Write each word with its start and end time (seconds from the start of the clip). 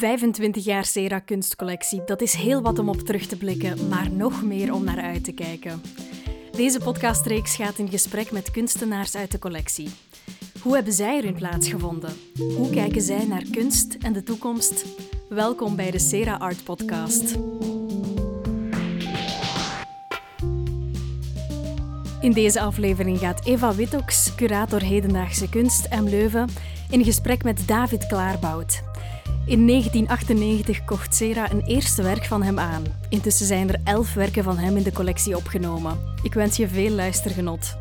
25 0.00 0.64
jaar 0.64 0.84
Sera 0.84 1.18
kunstcollectie, 1.18 2.02
dat 2.04 2.20
is 2.20 2.34
heel 2.34 2.62
wat 2.62 2.78
om 2.78 2.88
op 2.88 3.00
terug 3.00 3.26
te 3.26 3.36
blikken, 3.36 3.88
maar 3.88 4.10
nog 4.10 4.42
meer 4.42 4.72
om 4.72 4.84
naar 4.84 5.00
uit 5.00 5.24
te 5.24 5.32
kijken. 5.32 5.82
Deze 6.50 6.78
podcastreeks 6.78 7.56
gaat 7.56 7.78
in 7.78 7.88
gesprek 7.88 8.30
met 8.30 8.50
kunstenaars 8.50 9.16
uit 9.16 9.32
de 9.32 9.38
collectie. 9.38 9.88
Hoe 10.62 10.74
hebben 10.74 10.92
zij 10.92 11.18
er 11.18 11.24
hun 11.24 11.34
plaats 11.34 11.68
gevonden? 11.68 12.12
Hoe 12.56 12.70
kijken 12.70 13.02
zij 13.02 13.26
naar 13.26 13.44
kunst 13.50 13.94
en 13.94 14.12
de 14.12 14.22
toekomst? 14.22 14.84
Welkom 15.28 15.76
bij 15.76 15.90
de 15.90 15.98
Sera 15.98 16.36
Art 16.36 16.64
Podcast. 16.64 17.38
In 22.20 22.32
deze 22.32 22.60
aflevering 22.60 23.18
gaat 23.18 23.46
Eva 23.46 23.74
Wittoks, 23.74 24.34
curator 24.34 24.82
hedendaagse 24.82 25.48
kunst 25.48 25.84
en 25.84 26.08
Leuven, 26.08 26.48
in 26.90 27.04
gesprek 27.04 27.44
met 27.44 27.62
David 27.68 28.06
Klaarbout. 28.06 28.89
In 29.50 29.66
1998 29.66 30.84
kocht 30.84 31.14
Sera 31.14 31.50
een 31.50 31.62
eerste 31.62 32.02
werk 32.02 32.24
van 32.24 32.42
hem 32.42 32.58
aan. 32.58 32.82
Intussen 33.08 33.46
zijn 33.46 33.68
er 33.68 33.80
elf 33.84 34.14
werken 34.14 34.44
van 34.44 34.58
hem 34.58 34.76
in 34.76 34.82
de 34.82 34.92
collectie 34.92 35.36
opgenomen. 35.36 35.98
Ik 36.22 36.34
wens 36.34 36.56
je 36.56 36.68
veel 36.68 36.90
luistergenot. 36.90 37.76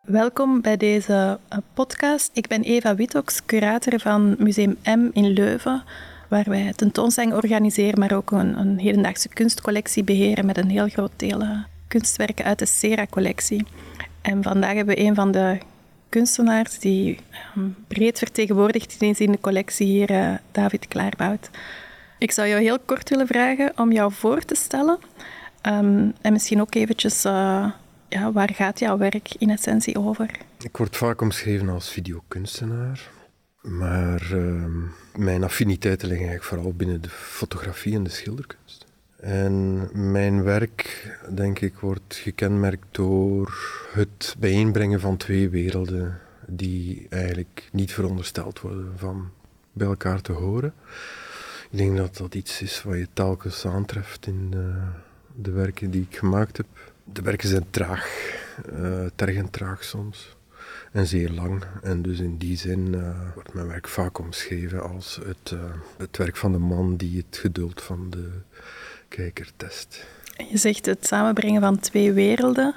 Welkom 0.00 0.60
bij 0.60 0.76
deze 0.76 1.38
eh, 1.48 1.58
podcast. 1.74 2.30
Ik 2.32 2.46
ben 2.46 2.62
Eva 2.62 2.94
Wittoks, 2.94 3.44
curator 3.44 4.00
van 4.00 4.36
Museum 4.38 4.76
M 4.84 5.08
in 5.12 5.28
Leuven, 5.28 5.82
waar 6.28 6.48
wij 6.48 6.72
tentoonstellingen 6.76 7.36
organiseren, 7.36 7.98
maar 7.98 8.12
ook 8.12 8.30
een, 8.30 8.58
een 8.58 8.78
hedendaagse 8.78 9.28
kunstcollectie 9.28 10.04
beheren 10.04 10.46
met 10.46 10.58
een 10.58 10.70
heel 10.70 10.88
groot 10.88 11.12
deel 11.16 11.42
uh, 11.42 11.58
kunstwerken 11.88 12.44
uit 12.44 12.58
de 12.58 12.66
Sera-collectie. 12.66 13.66
En 14.20 14.42
vandaag 14.42 14.74
hebben 14.74 14.94
we 14.94 15.00
een 15.00 15.14
van 15.14 15.32
de 15.32 15.58
kunstenaars 16.10 16.78
die 16.78 17.18
um, 17.56 17.76
breed 17.88 18.18
vertegenwoordigd 18.18 19.02
is 19.02 19.20
in 19.20 19.32
de 19.32 19.40
collectie 19.40 19.86
hier, 19.86 20.10
uh, 20.10 20.34
David 20.52 20.88
Klaarbout. 20.88 21.50
Ik 22.18 22.30
zou 22.30 22.48
jou 22.48 22.62
heel 22.62 22.78
kort 22.78 23.08
willen 23.08 23.26
vragen 23.26 23.72
om 23.76 23.92
jou 23.92 24.12
voor 24.12 24.44
te 24.44 24.54
stellen. 24.54 24.98
Um, 25.66 26.14
en 26.20 26.32
misschien 26.32 26.60
ook 26.60 26.74
eventjes, 26.74 27.24
uh, 27.24 27.70
ja, 28.08 28.32
waar 28.32 28.50
gaat 28.54 28.78
jouw 28.78 28.98
werk 28.98 29.34
in 29.38 29.50
essentie 29.50 29.98
over? 29.98 30.30
Ik 30.58 30.76
word 30.76 30.96
vaak 30.96 31.20
omschreven 31.20 31.68
als 31.68 31.90
videokunstenaar. 31.90 33.10
Maar 33.60 34.30
uh, 34.32 34.64
mijn 35.14 35.44
affiniteiten 35.44 36.08
liggen 36.08 36.26
eigenlijk 36.26 36.56
vooral 36.56 36.76
binnen 36.76 37.00
de 37.02 37.08
fotografie 37.08 37.94
en 37.94 38.02
de 38.02 38.10
schilderkunst. 38.10 38.79
En 39.20 39.88
mijn 40.10 40.42
werk, 40.42 41.10
denk 41.34 41.58
ik, 41.58 41.74
wordt 41.74 42.14
gekenmerkt 42.14 42.86
door 42.90 43.54
het 43.92 44.36
bijeenbrengen 44.38 45.00
van 45.00 45.16
twee 45.16 45.48
werelden 45.48 46.20
die 46.46 47.06
eigenlijk 47.10 47.68
niet 47.72 47.92
verondersteld 47.92 48.60
worden 48.60 48.92
van 48.96 49.30
bij 49.72 49.86
elkaar 49.86 50.20
te 50.20 50.32
horen. 50.32 50.74
Ik 51.70 51.78
denk 51.78 51.96
dat 51.96 52.16
dat 52.16 52.34
iets 52.34 52.62
is 52.62 52.82
wat 52.82 52.96
je 52.96 53.08
telkens 53.12 53.66
aantreft 53.66 54.26
in 54.26 54.50
de, 54.50 54.74
de 55.34 55.50
werken 55.50 55.90
die 55.90 56.06
ik 56.10 56.16
gemaakt 56.16 56.56
heb. 56.56 56.66
De 57.04 57.22
werken 57.22 57.48
zijn 57.48 57.66
traag, 57.70 58.34
uh, 58.72 59.06
tergend 59.14 59.52
traag 59.52 59.84
soms 59.84 60.36
en 60.92 61.06
zeer 61.06 61.30
lang. 61.30 61.64
En 61.82 62.02
dus 62.02 62.18
in 62.18 62.36
die 62.36 62.56
zin 62.56 62.92
uh, 62.94 63.34
wordt 63.34 63.54
mijn 63.54 63.66
werk 63.66 63.88
vaak 63.88 64.18
omschreven 64.18 64.82
als 64.90 65.20
het, 65.24 65.54
het 65.96 66.16
werk 66.16 66.36
van 66.36 66.52
de 66.52 66.58
man 66.58 66.96
die 66.96 67.24
het 67.26 67.36
geduld 67.36 67.82
van 67.82 68.10
de 68.10 68.28
kijkertest. 69.10 70.06
Je 70.50 70.58
zegt 70.58 70.86
het 70.86 71.06
samenbrengen 71.06 71.60
van 71.60 71.78
twee 71.78 72.12
werelden. 72.12 72.74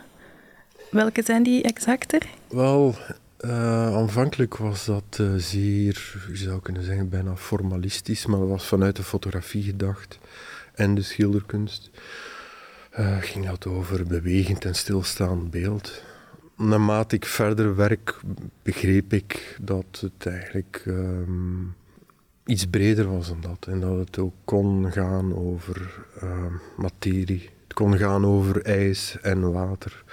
Welke 0.92 1.24
zijn 1.24 1.44
die 1.44 1.64
exacter? 1.64 2.28
Wel, 2.48 2.96
uh, 3.40 3.96
aanvankelijk 3.96 4.58
was 4.58 4.86
dat 4.86 5.18
uh, 5.22 5.34
zeer, 5.38 6.16
je 6.28 6.38
zou 6.38 6.62
kunnen 6.62 6.84
zeggen, 6.84 7.10
bijna 7.10 7.36
formalistisch, 7.36 8.26
maar 8.26 8.40
dat 8.40 8.48
was 8.48 8.66
vanuit 8.66 8.96
de 8.96 9.04
fotografie 9.04 9.64
gedacht 9.64 10.20
en 10.74 10.96
de 10.96 11.02
schilderkunst. 11.02 11.90
Uh, 13.00 13.18
ging 13.22 13.46
dat 13.46 13.68
over 13.68 14.08
bewegend 14.08 14.66
en 14.66 14.76
stilstaand 14.76 15.52
beeld. 15.52 16.04
Naarmate 16.58 17.16
ik 17.16 17.26
verder 17.26 17.76
werk, 17.76 18.20
begreep 18.64 19.14
ik 19.14 19.58
dat 19.62 19.86
het 20.02 20.26
eigenlijk 20.26 20.84
um, 20.88 21.76
iets 22.46 22.66
breder 22.66 23.12
was 23.12 23.28
dan 23.28 23.42
dat. 23.42 23.68
En 23.74 23.80
dat 23.80 23.98
het 23.98 24.20
ook 24.20 24.34
kon 24.46 24.92
gaan 24.92 25.36
over 25.36 26.06
uh, 26.24 26.30
materie. 26.78 27.50
Het 27.64 27.74
kon 27.74 27.98
gaan 27.98 28.26
over 28.26 28.66
ijs 28.66 29.18
en 29.22 29.52
water. 29.52 30.04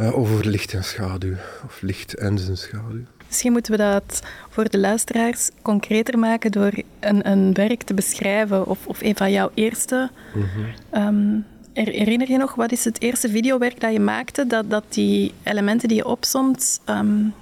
Uh, 0.00 0.18
over 0.18 0.46
licht 0.46 0.72
en 0.72 0.84
schaduw. 0.84 1.34
Of 1.64 1.80
licht 1.80 2.14
en 2.14 2.38
zijn 2.38 2.56
schaduw. 2.56 3.04
Misschien 3.26 3.52
moeten 3.52 3.72
we 3.72 3.78
dat 3.78 4.22
voor 4.48 4.68
de 4.68 4.78
luisteraars 4.78 5.50
concreter 5.62 6.18
maken 6.18 6.52
door 6.52 6.72
een, 7.00 7.30
een 7.30 7.52
werk 7.52 7.82
te 7.82 7.94
beschrijven. 7.94 8.66
Of, 8.66 8.86
of 8.86 9.02
een 9.02 9.16
van 9.16 9.32
jouw 9.32 9.50
eerste. 9.54 10.10
Mm-hmm. 10.34 10.66
Um, 10.92 11.44
herinner 11.72 12.30
je 12.30 12.38
nog, 12.38 12.54
wat 12.54 12.72
is 12.72 12.84
het 12.84 13.00
eerste 13.00 13.28
videowerk 13.28 13.80
dat 13.80 13.92
je 13.92 14.00
maakte? 14.00 14.46
Dat, 14.46 14.70
dat 14.70 14.84
die 14.88 15.32
elementen 15.42 15.88
die 15.88 15.96
je 15.96 16.06
opsomt... 16.06 16.80
Um, 16.88 17.34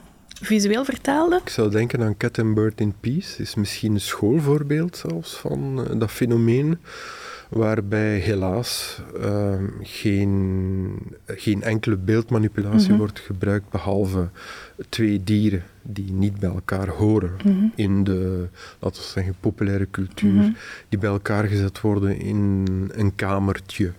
visueel 0.42 0.84
vertaalde? 0.84 1.40
Ik 1.44 1.48
zou 1.48 1.70
denken 1.70 2.02
aan 2.02 2.16
Cat 2.16 2.38
and 2.38 2.54
Bird 2.54 2.80
in 2.80 2.94
Peace. 3.00 3.42
is 3.42 3.54
misschien 3.54 3.94
een 3.94 4.00
schoolvoorbeeld 4.00 4.96
zelfs 4.96 5.34
van 5.34 5.80
uh, 5.80 6.00
dat 6.00 6.10
fenomeen. 6.10 6.78
Waarbij 7.48 8.16
helaas 8.18 9.00
uh, 9.16 9.54
geen, 9.82 10.98
geen 11.26 11.62
enkele 11.62 11.96
beeldmanipulatie 11.96 12.80
mm-hmm. 12.80 12.96
wordt 12.96 13.18
gebruikt, 13.20 13.70
behalve 13.70 14.28
twee 14.88 15.24
dieren 15.24 15.62
die 15.82 16.12
niet 16.12 16.40
bij 16.40 16.50
elkaar 16.50 16.88
horen 16.88 17.32
mm-hmm. 17.44 17.72
in 17.74 18.04
de, 18.04 18.48
laten 18.78 19.02
we 19.02 19.08
zeggen, 19.08 19.34
populaire 19.40 19.86
cultuur, 19.90 20.32
mm-hmm. 20.32 20.56
die 20.88 20.98
bij 20.98 21.10
elkaar 21.10 21.44
gezet 21.44 21.80
worden 21.80 22.18
in 22.18 22.66
een 22.92 23.14
kamertje, 23.14 23.92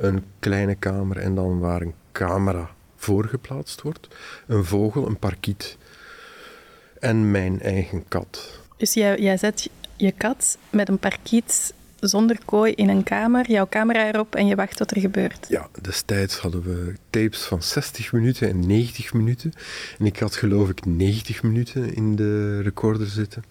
een 0.00 0.22
kleine 0.38 0.74
kamer 0.74 1.16
en 1.16 1.34
dan 1.34 1.58
waar 1.58 1.80
een 1.80 1.94
camera 2.12 2.70
voorgeplaatst 3.02 3.82
wordt. 3.82 4.08
Een 4.46 4.64
vogel, 4.64 5.06
een 5.06 5.18
parkiet 5.18 5.76
en 7.00 7.30
mijn 7.30 7.60
eigen 7.60 8.04
kat. 8.08 8.58
Dus 8.76 8.94
jij, 8.94 9.18
jij 9.18 9.36
zet 9.36 9.70
je 9.96 10.12
kat 10.12 10.58
met 10.70 10.88
een 10.88 10.98
parkiet 10.98 11.74
zonder 12.00 12.38
kooi 12.44 12.72
in 12.72 12.88
een 12.88 13.02
kamer, 13.02 13.50
jouw 13.50 13.66
camera 13.68 14.06
erop 14.06 14.34
en 14.34 14.46
je 14.46 14.54
wacht 14.54 14.78
wat 14.78 14.90
er 14.90 15.00
gebeurt. 15.00 15.46
Ja, 15.48 15.68
destijds 15.80 16.36
hadden 16.36 16.62
we 16.62 16.94
tapes 17.10 17.42
van 17.42 17.62
60 17.62 18.12
minuten 18.12 18.48
en 18.48 18.66
90 18.66 19.12
minuten. 19.12 19.52
En 19.98 20.06
ik 20.06 20.18
had 20.18 20.36
geloof 20.36 20.68
ik 20.68 20.84
90 20.84 21.42
minuten 21.42 21.94
in 21.94 22.16
de 22.16 22.60
recorder 22.60 23.06
zitten. 23.06 23.44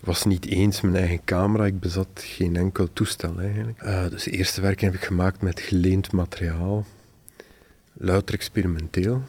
Ik 0.00 0.04
was 0.04 0.24
niet 0.24 0.46
eens 0.46 0.80
mijn 0.80 0.96
eigen 0.96 1.20
camera, 1.24 1.64
ik 1.66 1.80
bezat 1.80 2.08
geen 2.14 2.56
enkel 2.56 2.88
toestel 2.92 3.40
eigenlijk. 3.40 3.82
Uh, 3.82 4.08
dus 4.08 4.24
het 4.24 4.34
eerste 4.34 4.60
werk 4.60 4.80
heb 4.80 4.94
ik 4.94 5.04
gemaakt 5.04 5.42
met 5.42 5.60
geleend 5.60 6.12
materiaal 6.12 6.86
louter 7.98 8.34
experimenteel. 8.34 9.22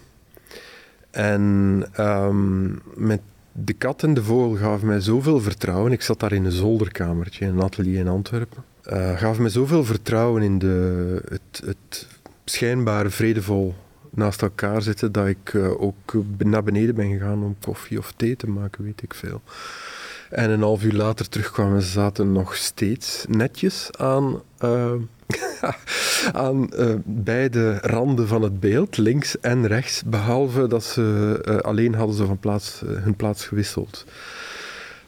En 1.12 1.86
um, 1.98 2.82
met 2.96 3.22
de 3.52 3.74
kat 3.74 4.04
en 4.04 4.14
de 4.14 4.24
vogel 4.24 4.56
gaven 4.56 4.88
mij 4.88 5.00
zoveel 5.00 5.40
vertrouwen. 5.40 5.92
Ik 5.92 6.02
zat 6.02 6.20
daar 6.20 6.32
in 6.32 6.46
een 6.46 6.52
zolderkamertje, 6.52 7.46
in 7.46 7.52
een 7.52 7.64
atelier 7.64 8.00
in 8.00 8.08
Antwerpen. 8.08 8.64
Uh, 8.94 9.18
gaven 9.18 9.42
mij 9.42 9.52
zoveel 9.52 9.84
vertrouwen 9.84 10.42
in 10.42 10.60
de, 10.60 11.22
het, 11.30 11.62
het 11.66 12.08
schijnbaar 12.46 13.12
vredevol 13.12 13.76
naast 14.10 14.42
elkaar 14.42 14.82
zitten, 14.82 15.12
dat 15.12 15.28
ik 15.28 15.54
uh, 15.54 15.82
ook 15.82 16.14
naar 16.38 16.64
beneden 16.64 16.96
ben 16.96 17.12
gegaan 17.12 17.44
om 17.44 17.56
koffie 17.62 17.98
of 17.98 18.14
thee 18.16 18.36
te 18.36 18.50
maken, 18.50 18.84
weet 18.84 19.02
ik 19.02 19.14
veel. 19.14 19.42
En 20.30 20.50
een 20.50 20.62
half 20.62 20.84
uur 20.84 20.94
later 20.94 21.30
terugkwamen 21.30 21.82
ze 21.82 21.90
zaten 21.90 22.32
nog 22.32 22.56
steeds 22.56 23.26
netjes 23.30 23.90
aan... 23.98 24.42
Uh, 24.64 24.94
aan 26.34 26.70
uh, 26.74 26.96
beide 27.06 27.78
randen 27.78 28.28
van 28.28 28.42
het 28.42 28.60
beeld, 28.60 28.98
links 28.98 29.40
en 29.40 29.68
rechts, 29.68 30.04
behalve 30.06 30.68
dat 30.68 30.84
ze 30.84 31.40
uh, 31.46 31.58
alleen 31.58 31.96
hadden 31.96 32.16
ze 32.16 32.26
van 32.26 32.40
plaats, 32.40 32.82
uh, 32.84 33.04
hun 33.04 33.16
plaats 33.16 33.46
gewisseld. 33.46 34.06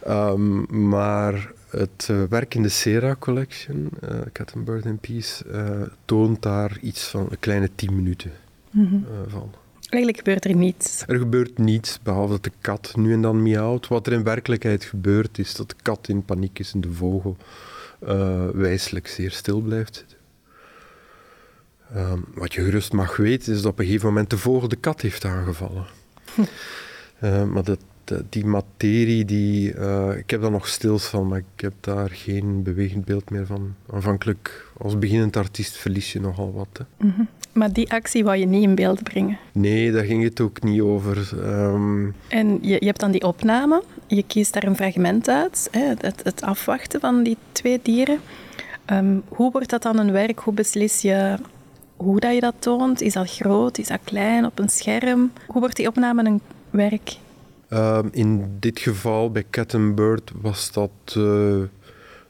Um, 0.08 0.66
maar 0.90 1.52
het 1.70 2.10
werk 2.30 2.56
in 2.56 2.62
de 2.62 2.70
Sera 2.70 3.16
Collection, 3.20 3.90
Cat 4.32 4.52
and 4.56 4.66
Bird 4.66 4.86
in 4.86 4.98
Peace, 4.98 5.46
toont 6.06 6.42
daar 6.42 6.78
iets 6.82 7.08
van 7.08 7.28
een 7.30 7.40
kleine 7.40 7.70
tien 7.76 7.96
minuten 7.96 8.32
mm-hmm. 8.72 9.06
van. 9.28 9.54
Eigenlijk 9.92 10.18
gebeurt 10.18 10.46
er 10.46 10.56
niets. 10.56 11.04
Er 11.08 11.18
gebeurt 11.18 11.58
niets, 11.58 12.00
behalve 12.04 12.32
dat 12.32 12.44
de 12.44 12.52
kat 12.62 12.94
nu 12.96 13.14
en 13.14 13.22
dan 13.22 13.44
miauwt. 13.44 13.88
Wat 13.88 14.08
er 14.08 14.14
in 14.14 14.24
werkelijkheid 14.24 14.84
gebeurt, 14.84 15.38
is 15.40 15.56
dat 15.56 15.70
de 15.70 15.76
kat 15.82 16.08
in 16.08 16.26
paniek 16.26 16.60
is 16.60 16.74
en 16.74 16.82
de 16.82 16.92
vogel 16.92 17.38
wijselijk 18.54 19.08
zeer 19.08 19.32
stil 19.32 19.62
blijft 19.62 19.96
zitten. 19.96 20.18
Um, 21.96 22.26
wat 22.34 22.54
je 22.54 22.64
gerust 22.64 22.94
mag 22.94 23.18
weten 23.18 23.54
is 23.54 23.62
dat 23.62 23.72
op 23.72 23.80
een 23.80 23.86
gegeven 23.86 24.08
moment 24.08 24.30
de 24.30 24.38
vogel 24.38 24.68
de 24.68 24.76
kat 24.76 25.02
heeft 25.02 25.26
aangevallen. 25.26 25.86
uh, 27.20 27.44
maar 27.54 27.64
dat, 27.64 27.80
die 28.30 28.46
materie, 28.46 29.26
die, 29.26 29.74
uh, 29.74 30.18
ik 30.18 30.30
heb 30.30 30.42
daar 30.42 30.52
nog 30.52 30.68
stils 30.68 31.06
van, 31.06 31.28
maar 31.28 31.38
ik 31.38 31.62
heb 31.62 31.74
daar 31.80 32.10
geen 32.10 32.64
bewegend 32.64 33.06
beeld 33.06 33.30
meer 33.30 33.46
van. 33.46 33.76
Aanvankelijk, 33.94 34.72
als 34.78 35.00
beginnend 35.00 35.38
artiest 35.38 35.78
verlies 35.78 36.14
je 36.14 36.20
nogal 36.20 36.54
wat. 36.54 36.86
Mm-hmm. 36.98 37.28
Maar 37.52 37.74
die 37.74 37.92
actie 37.92 38.24
wou 38.24 38.38
je 38.38 38.46
niet 38.46 38.64
in 38.64 38.76
beeld 38.76 39.04
brengen? 39.04 39.38
Nee, 39.52 39.92
daar 39.92 40.04
ging 40.04 40.24
het 40.24 40.40
ook 40.40 40.64
niet 40.64 40.82
over. 40.82 41.30
Um... 41.44 42.14
En 42.28 42.58
je, 42.62 42.78
je 42.80 42.86
hebt 42.86 43.00
dan 43.00 43.12
die 43.12 43.24
opname 43.24 43.84
je 44.16 44.24
kiest 44.24 44.54
daar 44.54 44.64
een 44.64 44.76
fragment 44.76 45.30
uit, 45.30 45.68
hè, 45.72 45.94
het, 45.98 46.24
het, 46.24 46.42
afwachten 46.42 47.00
van 47.00 47.24
die 47.24 47.38
twee 47.52 47.80
dieren. 47.84 48.20
Ehm, 48.86 49.20
hoe 49.28 49.52
wordt 49.52 49.70
dat 49.70 49.82
dan 49.82 49.98
een 49.98 50.12
werk? 50.12 50.40
Hoe 50.40 50.54
beslis 50.54 51.02
je 51.02 51.38
hoe 51.96 52.20
dat 52.20 52.34
je 52.34 52.40
dat 52.40 52.56
toont? 52.60 53.02
Is 53.02 53.14
dat 53.14 53.32
groot? 53.32 53.78
Is 53.78 53.88
dat 53.88 54.00
klein 54.04 54.46
op 54.46 54.60
een 54.60 54.70
scherm? 54.70 55.32
Hoe 55.48 55.62
wordt 55.62 55.76
die 55.76 55.88
opname 55.88 56.26
een 56.26 56.42
werk? 56.70 57.18
Ehm, 57.72 58.08
in 58.12 58.58
dit 58.60 58.80
geval 58.80 59.32
bij 59.32 59.46
Cat 59.50 59.74
and 59.74 59.96
Bird 59.96 60.32
was 60.42 60.72
dat 60.72 60.92
uh, 61.18 61.62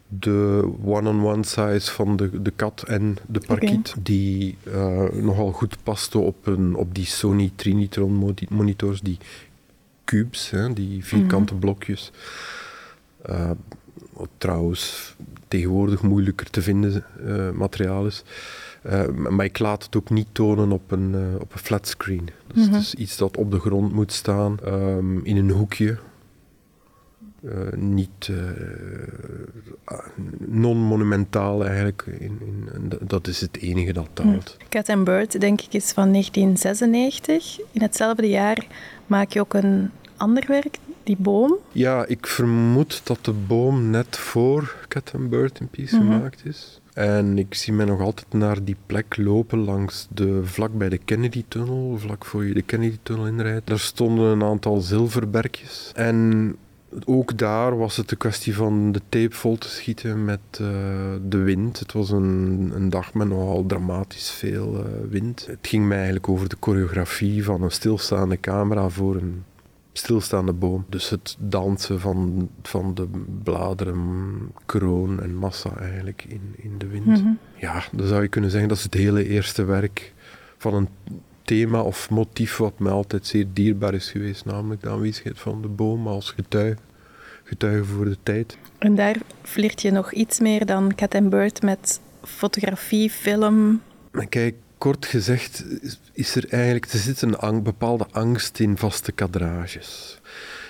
de 0.07 0.71
one-on-one 0.83 1.43
size 1.43 1.91
van 1.91 2.15
de, 2.15 2.41
de 2.41 2.51
kat 2.51 2.83
en 2.87 3.17
de 3.27 3.39
parkiet, 3.39 3.95
die 3.99 4.57
uh, 4.67 5.09
nogal 5.09 5.51
goed 5.51 5.77
paste 5.83 6.17
op, 6.17 6.47
een, 6.47 6.75
op 6.75 6.95
die 6.95 7.05
Sony 7.05 7.51
Trinitron 7.55 8.35
monitors, 8.49 9.01
die 9.01 9.17
cubes, 10.05 10.49
hè, 10.49 10.73
die 10.73 11.05
vierkante 11.05 11.53
mhm. 11.53 11.61
blokjes. 11.61 12.11
Uh, 13.29 13.51
trouwens, 14.37 15.15
tegenwoordig 15.47 16.01
moeilijker 16.01 16.49
te 16.49 16.61
vinden 16.61 17.05
materiaal 17.53 18.05
is. 18.05 18.23
Uh, 18.85 19.07
maar 19.07 19.45
ik 19.45 19.59
laat 19.59 19.83
het 19.83 19.95
ook 19.95 20.09
niet 20.09 20.27
tonen 20.31 20.71
op 20.71 20.91
een, 20.91 21.13
uh, 21.13 21.39
op 21.39 21.53
een 21.53 21.59
flatscreen. 21.59 22.29
Dus 22.53 22.65
het 22.65 22.75
is 22.75 22.93
iets 22.93 23.17
dat 23.17 23.37
op 23.37 23.51
de 23.51 23.59
grond 23.59 23.93
moet 23.93 24.11
staan, 24.11 24.57
um, 24.65 25.25
in 25.25 25.37
een 25.37 25.49
hoekje. 25.49 25.97
Uh, 27.43 27.71
niet 27.75 28.31
non-monumentaal 30.37 31.65
eigenlijk. 31.65 32.05
In, 32.19 32.39
in, 32.45 32.91
dat 33.01 33.27
is 33.27 33.41
het 33.41 33.57
enige 33.57 33.93
dat 33.93 34.09
telt. 34.13 34.57
Cat 34.69 34.89
and 34.89 35.03
Bird, 35.03 35.39
denk 35.39 35.61
ik, 35.61 35.73
is 35.73 35.91
van 35.91 36.11
1996. 36.11 37.59
In 37.71 37.81
hetzelfde 37.81 38.29
jaar 38.29 38.67
maak 39.07 39.31
je 39.31 39.39
ook 39.39 39.53
een 39.53 39.91
ander 40.17 40.43
werk, 40.47 40.77
die 41.03 41.17
boom. 41.19 41.57
Ja, 41.71 42.05
ik 42.05 42.27
vermoed 42.27 43.01
dat 43.03 43.25
de 43.25 43.33
boom 43.33 43.89
net 43.89 44.17
voor 44.17 44.75
Cat 44.87 45.11
and 45.15 45.29
Bird 45.29 45.59
in 45.59 45.67
Peace 45.67 45.95
mm 45.95 46.01
gemaakt 46.01 46.45
is. 46.45 46.80
En 46.93 47.37
ik 47.37 47.53
zie 47.53 47.73
mij 47.73 47.85
nog 47.85 47.99
altijd 47.99 48.33
naar 48.33 48.63
die 48.63 48.75
plek 48.85 49.17
lopen 49.17 49.59
langs 49.59 50.07
de, 50.09 50.39
vlak 50.43 50.77
bij 50.77 50.89
de 50.89 50.97
Kennedy-tunnel, 50.97 51.97
vlak 51.97 52.25
voor 52.25 52.45
je 52.45 52.53
de 52.53 52.61
Kennedy-tunnel 52.61 53.27
inrijdt. 53.27 53.67
Daar 53.67 53.79
stonden 53.79 54.25
een 54.25 54.43
aantal 54.43 54.77
zilverbergjes. 54.77 55.91
En 55.95 56.55
ook 57.05 57.37
daar 57.37 57.77
was 57.77 57.97
het 57.97 58.11
een 58.11 58.17
kwestie 58.17 58.55
van 58.55 58.91
de 58.91 59.01
tape 59.09 59.35
vol 59.35 59.57
te 59.57 59.69
schieten 59.69 60.25
met 60.25 60.39
uh, 60.61 60.67
de 61.27 61.37
wind. 61.37 61.79
Het 61.79 61.93
was 61.93 62.09
een, 62.09 62.71
een, 62.75 62.89
dag 62.89 63.13
met 63.13 63.27
nogal 63.27 63.65
dramatisch 63.65 64.31
veel 64.31 64.77
uh, 64.77 64.85
wind. 65.09 65.45
Het 65.45 65.67
ging 65.67 65.85
mij 65.85 65.95
eigenlijk 65.95 66.29
over 66.29 66.49
de 66.49 66.57
choreografie 66.59 67.43
van 67.43 67.63
een 67.63 67.71
stilstaande 67.71 68.39
camera 68.39 68.89
voor 68.89 69.15
een 69.15 69.43
stilstaande 69.93 70.53
boom. 70.53 70.85
Dus 70.89 71.09
het 71.09 71.35
dansen 71.39 71.99
van, 71.99 72.49
van 72.61 72.93
de 72.93 73.07
bladeren, 73.43 74.51
kroon 74.65 75.21
en 75.21 75.35
massa 75.35 75.75
eigenlijk 75.77 76.25
in, 76.27 76.53
in 76.55 76.77
de 76.77 76.87
wind. 76.87 77.05
Mhm. 77.05 77.31
Ja, 77.55 77.83
dan 77.91 78.07
zou 78.07 78.21
je 78.21 78.27
kunnen 78.27 78.49
zeggen 78.49 78.69
dat 78.69 78.77
is 78.77 78.83
het 78.83 78.93
hele 78.93 79.27
eerste 79.27 79.63
werk 79.63 80.13
van 80.57 80.73
een 80.73 80.87
thema 81.43 81.81
of 81.81 82.09
motief 82.09 82.57
wat 82.57 82.79
mij 82.79 82.91
altijd 82.91 83.27
zeer 83.27 83.45
dierbaar 83.53 83.93
is 83.93 84.11
geweest, 84.11 84.45
namelijk 84.45 84.81
de 84.81 84.89
aanwezigheid 84.89 85.39
van 85.39 85.61
de 85.61 85.67
boom 85.67 86.07
als 86.07 86.31
getuige, 86.31 86.77
getuige 87.43 87.83
voor 87.83 88.05
de 88.05 88.17
tijd. 88.23 88.57
En 88.77 88.95
daar 88.95 89.15
flirt 89.41 89.81
je 89.81 89.91
nog 89.91 90.11
iets 90.11 90.39
meer 90.39 90.65
dan 90.65 90.95
Cat 90.95 91.15
and 91.15 91.29
Bird 91.29 91.61
met 91.61 91.99
fotografie, 92.23 93.09
film. 93.09 93.81
Kijk, 94.29 94.55
kort 94.81 95.05
gezegd 95.05 95.63
is 96.11 96.35
er 96.35 96.49
eigenlijk, 96.49 96.85
er 96.85 96.99
zit 96.99 97.21
een 97.21 97.63
bepaalde 97.63 98.07
angst 98.11 98.59
in 98.59 98.77
vaste 98.77 99.11
kadrages. 99.11 100.19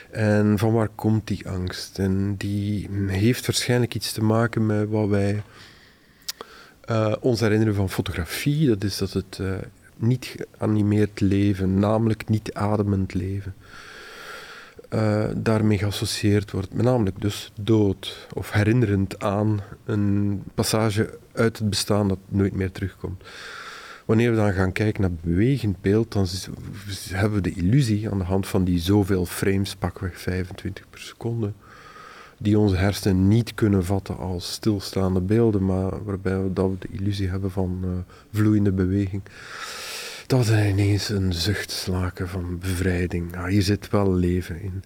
En 0.09 0.57
van 0.57 0.73
waar 0.73 0.89
komt 0.95 1.27
die 1.27 1.49
angst? 1.49 1.99
En 1.99 2.35
die 2.37 2.89
heeft 3.07 3.45
waarschijnlijk 3.45 3.95
iets 3.95 4.11
te 4.11 4.23
maken 4.23 4.65
met 4.65 4.89
wat 4.89 5.07
wij 5.07 5.43
uh, 6.89 7.15
ons 7.19 7.39
herinneren 7.39 7.75
van 7.75 7.89
fotografie. 7.89 8.67
Dat 8.67 8.83
is 8.83 8.97
dat 8.97 9.13
het 9.13 9.37
uh, 9.41 9.53
niet 9.95 10.35
geanimeerd 10.57 11.19
leven, 11.19 11.79
namelijk 11.79 12.29
niet 12.29 12.53
ademend 12.53 13.13
leven, 13.13 13.55
uh, 14.89 15.23
daarmee 15.35 15.77
geassocieerd 15.77 16.51
wordt. 16.51 16.73
Met 16.73 16.85
namelijk 16.85 17.21
dus 17.21 17.51
dood 17.61 18.27
of 18.33 18.51
herinnerend 18.51 19.23
aan 19.23 19.61
een 19.85 20.43
passage 20.55 21.17
uit 21.33 21.57
het 21.57 21.69
bestaan 21.69 22.07
dat 22.07 22.19
nooit 22.27 22.53
meer 22.53 22.71
terugkomt. 22.71 23.23
Wanneer 24.11 24.31
we 24.31 24.37
dan 24.37 24.53
gaan 24.53 24.71
kijken 24.71 25.01
naar 25.01 25.11
bewegend 25.21 25.81
beeld, 25.81 26.11
dan 26.11 26.27
hebben 27.09 27.41
we 27.41 27.49
de 27.49 27.61
illusie 27.61 28.09
aan 28.09 28.17
de 28.17 28.23
hand 28.23 28.47
van 28.47 28.63
die 28.63 28.79
zoveel 28.79 29.25
frames, 29.25 29.75
pakweg 29.75 30.19
25 30.19 30.89
per 30.89 30.99
seconde, 30.99 31.51
die 32.37 32.59
onze 32.59 32.75
hersenen 32.75 33.27
niet 33.27 33.53
kunnen 33.53 33.85
vatten 33.85 34.17
als 34.17 34.51
stilstaande 34.51 35.21
beelden, 35.21 35.65
maar 35.65 36.03
waarbij 36.03 36.41
we, 36.41 36.53
dat 36.53 36.69
we 36.69 36.75
de 36.79 36.87
illusie 36.91 37.29
hebben 37.29 37.51
van 37.51 37.79
uh, 37.83 37.89
vloeiende 38.31 38.71
beweging. 38.71 39.21
Dat 40.27 40.39
is 40.39 40.49
ineens 40.49 41.09
een 41.09 41.33
zucht 41.33 41.71
slaken 41.71 42.27
van 42.27 42.59
bevrijding. 42.59 43.37
Ah, 43.37 43.45
hier 43.45 43.61
zit 43.61 43.89
wel 43.89 44.13
leven 44.13 44.61
in. 44.61 44.83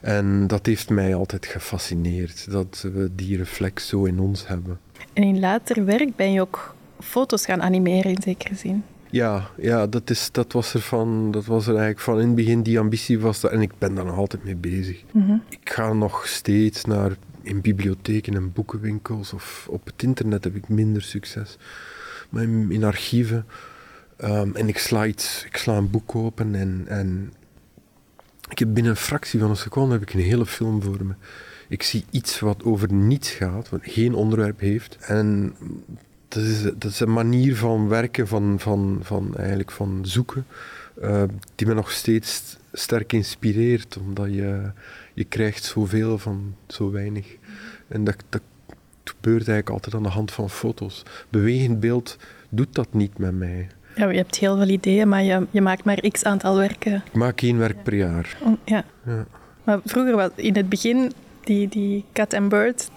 En 0.00 0.46
dat 0.46 0.66
heeft 0.66 0.90
mij 0.90 1.14
altijd 1.14 1.46
gefascineerd, 1.46 2.50
dat 2.50 2.86
we 2.94 3.10
die 3.14 3.36
reflex 3.36 3.88
zo 3.88 4.04
in 4.04 4.20
ons 4.20 4.46
hebben. 4.48 4.78
En 5.12 5.22
in 5.22 5.40
later 5.40 5.84
werk 5.84 6.16
ben 6.16 6.32
je 6.32 6.40
ook 6.40 6.74
foto's 7.02 7.44
gaan 7.44 7.62
animeren 7.62 8.10
in 8.10 8.22
zekere 8.22 8.54
zin. 8.54 8.84
Ja, 9.10 9.50
ja 9.56 9.86
dat, 9.86 10.10
is, 10.10 10.28
dat, 10.32 10.52
was 10.52 10.74
er 10.74 10.80
van, 10.80 11.30
dat 11.30 11.44
was 11.44 11.66
er 11.66 11.72
eigenlijk 11.72 12.00
van 12.00 12.20
in 12.20 12.26
het 12.26 12.34
begin, 12.34 12.62
die 12.62 12.78
ambitie 12.78 13.18
was 13.18 13.42
er, 13.42 13.50
en 13.50 13.60
ik 13.60 13.72
ben 13.78 13.94
daar 13.94 14.04
nog 14.04 14.16
altijd 14.16 14.44
mee 14.44 14.56
bezig. 14.56 15.02
Mhm. 15.10 15.36
Ik 15.48 15.70
ga 15.70 15.92
nog 15.92 16.26
steeds 16.26 16.84
naar 16.84 17.16
in 17.42 17.60
bibliotheken 17.60 18.34
en 18.34 18.52
boekenwinkels 18.52 19.32
of 19.32 19.66
op 19.70 19.86
het 19.86 20.02
internet 20.02 20.44
heb 20.44 20.56
ik 20.56 20.68
minder 20.68 21.02
succes. 21.02 21.56
Maar 22.28 22.42
in, 22.42 22.84
archieven. 22.84 23.46
Ehm, 24.16 24.54
en 24.54 24.68
ik 24.68 24.78
sla, 24.78 25.06
iets, 25.06 25.44
ik 25.46 25.56
sla 25.56 25.76
een 25.76 25.90
boek 25.90 26.14
open 26.14 26.54
en, 26.54 26.84
en 26.86 27.32
ik 28.50 28.58
heb 28.58 28.74
binnen 28.74 28.92
een 28.92 28.98
fractie 28.98 29.40
van 29.40 29.50
een 29.50 29.56
seconde 29.56 29.92
heb 29.92 30.02
ik 30.02 30.14
een 30.14 30.20
hele 30.20 30.46
film 30.46 30.82
voor 30.82 31.04
me. 31.04 31.14
Ik 31.68 31.82
zie 31.82 32.04
iets 32.10 32.40
wat 32.40 32.64
over 32.64 32.92
niets 32.92 33.30
gaat, 33.30 33.68
wat 33.68 33.80
geen 33.82 34.14
onderwerp 34.14 34.60
heeft. 34.60 34.96
En 35.00 35.54
dat 36.34 36.42
is, 36.42 36.62
dat 36.62 36.84
is 36.90 37.00
een 37.00 37.12
manier 37.12 37.56
van 37.56 37.88
werken, 37.88 38.28
van, 38.28 38.54
van, 38.58 38.98
van, 39.02 39.36
eigenlijk 39.36 39.70
van 39.70 39.98
zoeken, 40.02 40.46
uh, 41.02 41.22
die 41.54 41.66
me 41.66 41.74
nog 41.74 41.90
steeds 41.90 42.56
sterk 42.72 43.12
inspireert, 43.12 43.96
omdat 43.96 44.26
je, 44.34 44.70
je 45.14 45.24
krijgt 45.24 45.64
zoveel 45.64 46.18
van 46.18 46.54
zo 46.66 46.90
weinig. 46.90 47.36
En 47.88 48.04
dat, 48.04 48.16
dat 48.28 48.42
gebeurt 49.04 49.48
eigenlijk 49.48 49.70
altijd 49.70 49.94
aan 49.94 50.02
de 50.02 50.08
hand 50.08 50.32
van 50.32 50.50
foto's. 50.50 51.02
Bewegend 51.28 51.80
beeld 51.80 52.16
doet 52.48 52.74
dat 52.74 52.88
niet 52.90 53.18
met 53.18 53.38
mij. 53.38 53.68
Ja, 53.96 54.10
je 54.10 54.16
hebt 54.16 54.36
heel 54.36 54.56
veel 54.56 54.68
ideeën, 54.68 55.08
maar 55.08 55.22
je, 55.22 55.46
je 55.50 55.60
maakt 55.60 55.84
maar 55.84 56.00
x 56.10 56.24
aantal 56.24 56.56
werken. 56.56 57.02
Ik 57.06 57.12
maak 57.12 57.40
één 57.40 57.58
werk 57.58 57.82
per 57.82 57.94
jaar. 57.94 58.36
Ja. 58.64 58.84
ja. 59.06 59.26
Maar 59.64 59.80
vroeger, 59.84 60.16
was 60.16 60.30
in 60.34 60.56
het 60.56 60.68
begin, 60.68 61.12
die, 61.44 61.68
die 61.68 62.04
Cat 62.12 62.34
and 62.34 62.48
Bird, 62.48 62.90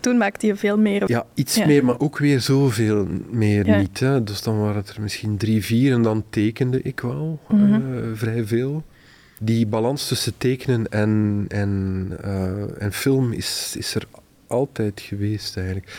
toen 0.00 0.16
maakte 0.16 0.46
je 0.46 0.56
veel 0.56 0.78
meer. 0.78 1.02
Ja, 1.06 1.26
iets 1.34 1.64
meer, 1.64 1.84
maar 1.84 1.98
ook 1.98 2.18
weer 2.18 2.40
zoveel 2.40 3.06
meer 3.30 3.78
niet. 3.78 4.00
Hè. 4.00 4.24
Dus 4.24 4.42
dan 4.42 4.60
waren 4.60 4.76
het 4.76 4.88
er 4.88 5.02
misschien 5.02 5.36
drie, 5.36 5.64
vier 5.64 5.92
en 5.92 6.02
dan 6.02 6.24
tekende 6.30 6.82
ik 6.82 7.00
wel 7.00 7.40
mhm. 7.48 7.74
eh, 7.74 7.80
vrij 8.14 8.44
veel. 8.44 8.84
Die 9.40 9.66
balans 9.66 10.08
tussen 10.08 10.34
tekenen 10.38 10.88
en, 10.88 11.44
en, 11.48 12.06
uh, 12.24 12.82
en 12.82 12.92
film 12.92 13.32
is, 13.32 13.74
is 13.78 13.94
er 13.94 14.06
altijd 14.46 15.00
geweest 15.00 15.56
eigenlijk. 15.56 15.92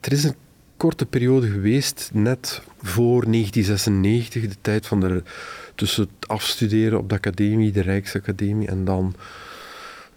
Er 0.00 0.12
is 0.12 0.24
een 0.24 0.34
korte 0.76 1.06
periode 1.06 1.48
geweest, 1.48 2.10
net 2.12 2.62
voor 2.82 3.30
1996, 3.30 4.48
de 4.48 4.56
tijd 4.60 4.86
van 4.86 5.00
de, 5.00 5.22
tussen 5.74 6.02
het 6.02 6.28
afstuderen 6.28 6.98
op 6.98 7.08
de 7.08 7.14
academie, 7.14 7.72
de 7.72 7.80
Rijksacademie, 7.80 8.68
en 8.68 8.84
dan 8.84 9.14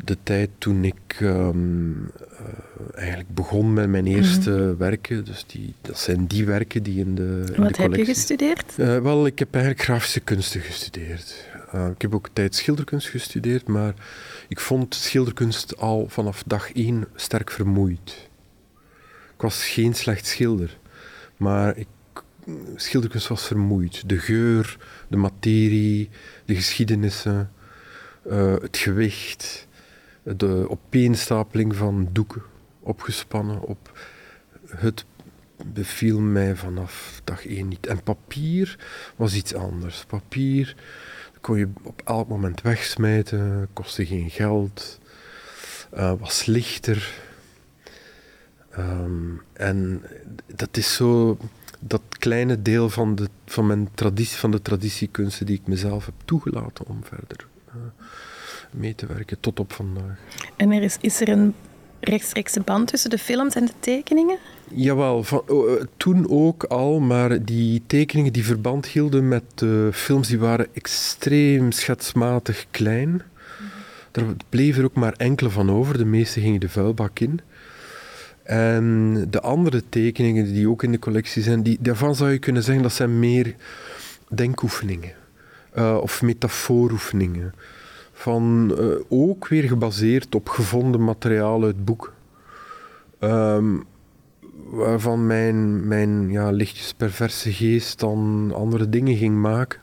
de 0.04 0.18
tijd 0.24 0.50
toen 0.58 0.84
ik 0.84 1.18
ehm, 1.20 2.06
eh, 2.38 2.98
eigenlijk 2.98 3.34
begon 3.34 3.74
met 3.74 3.90
mijn 3.90 4.08
eerste 4.08 4.52
mhm. 4.52 4.78
werken. 4.78 5.26
Dus 5.26 5.46
die, 5.48 5.74
dat 5.82 6.00
zijn 6.00 6.28
die 6.28 6.46
werken 6.46 6.84
die 6.84 7.00
in 7.00 7.16
de. 7.16 7.44
In 7.54 7.64
Wat 7.64 7.78
heb 7.78 7.96
je 7.96 8.06
gestudeerd? 8.06 8.74
Uh, 8.78 8.98
wel, 8.98 9.26
ik 9.26 9.40
heb 9.40 9.54
eigenlijk 9.54 9.84
grafische 9.84 10.20
kunsten 10.20 10.62
gestudeerd. 10.62 11.50
Uh, 11.76 11.88
ik 11.88 12.02
heb 12.02 12.16
ook 12.16 12.30
tijd 12.34 12.56
schilderkunst 12.56 13.08
gestudeerd, 13.08 13.68
maar 13.68 13.94
ik 14.48 14.60
vond 14.60 14.96
schilderkunst 14.96 15.78
al 15.78 16.06
vanaf 16.10 16.44
dag 16.46 16.72
één 16.74 17.08
sterk 17.16 17.52
vermoeid. 17.52 18.30
Ik 19.36 19.42
was 19.42 19.68
geen 19.68 19.94
slecht 19.94 20.26
schilder, 20.26 20.78
maar 21.38 21.78
ik, 21.78 21.88
schilderkunst 22.76 23.28
was 23.28 23.48
vermoeid. 23.48 24.10
De 24.10 24.18
geur, 24.18 24.78
de 25.08 25.18
materie, 25.18 26.10
de 26.46 26.56
geschiedenissen, 26.56 27.52
het 28.62 28.78
gewicht 28.78 29.68
de 30.24 30.70
opeenstapeling 30.70 31.76
van 31.76 32.10
doeken 32.12 32.42
opgespannen 32.80 33.62
op 33.62 34.00
het 34.68 35.06
beviel 35.66 36.20
mij 36.20 36.56
vanaf 36.56 37.22
dag 37.24 37.48
één 37.48 37.68
niet. 37.68 37.88
En 37.88 38.04
papier 38.04 38.80
was 39.16 39.36
iets 39.36 39.54
anders. 39.54 40.06
Papier, 40.08 40.76
kon 41.42 41.58
je 41.58 41.68
op 41.84 42.02
elk 42.06 42.28
moment 42.28 42.62
wegsmijten, 42.62 43.68
kostte 43.74 44.06
geen 44.06 44.30
geld, 44.30 45.00
uh, 45.94 46.14
was 46.20 46.46
lichter. 46.46 47.14
Um, 48.78 49.42
en 49.54 50.04
dat 50.56 50.78
is 50.78 50.96
zo 50.96 51.38
dat 51.80 52.02
kleine 52.10 52.62
deel 52.62 52.90
van 52.90 53.16
de, 53.16 53.28
van 53.46 53.68
mijn 53.68 53.90
traditie, 53.94 54.38
van 54.38 54.52
de 54.52 54.62
traditiekunsten 54.62 55.46
die 55.46 55.56
ik 55.56 55.68
mezelf 55.68 56.06
heb 56.06 56.16
toegelaten 56.26 56.88
om 56.88 57.04
verder 57.04 57.48
uh, 57.68 57.76
mee 58.72 58.96
te 58.96 59.06
werken 59.06 59.40
tot 59.40 59.60
op 59.60 59.74
vandaag. 59.74 60.18
En 60.56 60.72
er 60.72 60.84
is, 60.84 60.98
is 61.02 61.22
er 61.22 61.30
een 61.30 61.54
rechtstreekse 62.00 62.62
band 62.62 62.88
tussen 62.88 63.10
de 63.10 63.18
films 63.18 63.56
en 63.56 63.66
de 63.66 63.74
tekeningen? 63.80 64.38
Jawel, 64.68 65.24
van, 65.24 65.44
uh, 65.50 65.84
toen 65.98 66.30
ook 66.30 66.64
al, 66.64 67.00
maar 67.00 67.46
die 67.46 67.84
tekeningen 67.88 68.34
die 68.34 68.46
verband 68.46 68.86
hielden 68.86 69.28
met 69.28 69.44
de 69.56 69.90
films, 69.94 70.28
die 70.28 70.40
waren 70.40 70.68
extreem 70.74 71.72
schetsmatig 71.72 72.66
klein. 72.72 73.22
Er 74.12 74.26
bleven 74.50 74.80
er 74.80 74.86
ook 74.86 74.96
maar 74.96 75.14
enkele 75.14 75.50
van 75.50 75.72
over, 75.72 75.98
de 75.98 76.06
meeste 76.06 76.40
gingen 76.40 76.60
de 76.60 76.70
vuilbak 76.70 77.20
in. 77.20 77.40
En 78.44 79.26
de 79.30 79.42
andere 79.42 79.84
tekeningen 79.90 80.54
die 80.54 80.70
ook 80.70 80.84
in 80.84 80.92
de 80.92 81.00
collectie 81.00 81.44
zijn, 81.44 81.64
die, 81.64 81.78
daarvan 81.82 82.16
zou 82.16 82.32
je 82.32 82.40
kunnen 82.40 82.64
zeggen 82.64 82.84
dat 82.84 82.94
zijn 82.94 83.20
meer 83.20 83.56
denkoefeningen 84.30 85.14
uh, 85.78 85.98
of 86.02 86.22
metafooroefeningen. 86.22 87.54
Van, 88.22 88.76
uh, 88.80 88.96
ook 89.10 89.48
weer 89.48 89.64
gebaseerd 89.64 90.36
op 90.36 90.50
gevonden 90.50 91.04
materiaal 91.04 91.64
uit 91.64 91.86
boeken. 91.86 92.12
Um, 93.20 93.84
waarvan 94.70 95.28
mijn, 95.28 95.88
mijn 95.88 96.30
ja, 96.30 96.52
lichtjes 96.52 96.94
perverse 96.94 97.54
geest 97.54 98.00
dan 98.00 98.52
andere 98.56 98.90
dingen 98.90 99.18
ging 99.18 99.36
maken. 99.36 99.80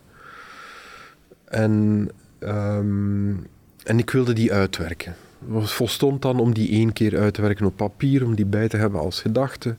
En, 1.44 2.08
um, 2.40 3.46
en 3.84 3.98
ik 3.98 4.10
wilde 4.10 4.32
die 4.32 4.52
uitwerken. 4.52 5.16
Het 5.52 5.70
volstond 5.70 6.22
dan 6.22 6.40
om 6.40 6.54
die 6.54 6.70
één 6.70 6.92
keer 6.92 7.18
uit 7.18 7.34
te 7.34 7.42
werken 7.42 7.66
op 7.66 7.76
papier, 7.76 8.24
om 8.24 8.34
die 8.34 8.46
bij 8.46 8.68
te 8.68 8.76
hebben 8.76 9.00
als 9.00 9.20
gedachte, 9.20 9.76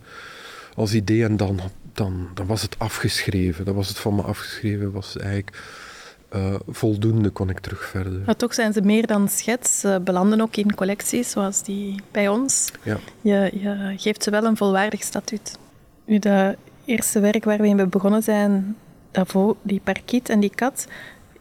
als 0.75 0.93
idee. 0.93 1.23
En 1.23 1.37
dan, 1.37 1.59
dan, 1.93 2.27
dan 2.33 2.47
was 2.47 2.61
het 2.61 2.79
afgeschreven. 2.79 3.65
Dat 3.65 3.75
was 3.75 3.87
het 3.87 3.97
van 3.97 4.15
me 4.15 4.21
afgeschreven. 4.21 4.91
was 4.91 5.17
eigenlijk 5.17 5.57
uh, 6.35 6.55
voldoende, 6.67 7.29
kon 7.29 7.49
ik 7.49 7.59
terug 7.59 7.85
verder. 7.85 8.21
Maar 8.25 8.35
toch 8.35 8.53
zijn 8.53 8.73
ze 8.73 8.81
meer 8.81 9.07
dan 9.07 9.29
schets. 9.29 9.79
Ze 9.79 10.01
belanden 10.03 10.41
ook 10.41 10.55
in 10.55 10.75
collecties 10.75 11.29
zoals 11.29 11.63
die 11.63 12.01
bij 12.11 12.27
ons. 12.27 12.71
Ja. 12.83 12.97
Je, 13.21 13.51
je 13.53 13.93
geeft 13.97 14.23
ze 14.23 14.29
wel 14.31 14.43
een 14.43 14.57
volwaardig 14.57 15.03
statuut. 15.03 15.57
Nu, 16.05 16.19
dat 16.19 16.55
eerste 16.85 17.19
werk 17.19 17.43
waar 17.43 17.57
we 17.57 17.67
in 17.67 17.89
begonnen 17.89 18.23
zijn, 18.23 18.75
daarvoor, 19.11 19.55
die 19.61 19.81
parkiet 19.83 20.29
en 20.29 20.39
die 20.39 20.55
kat. 20.55 20.87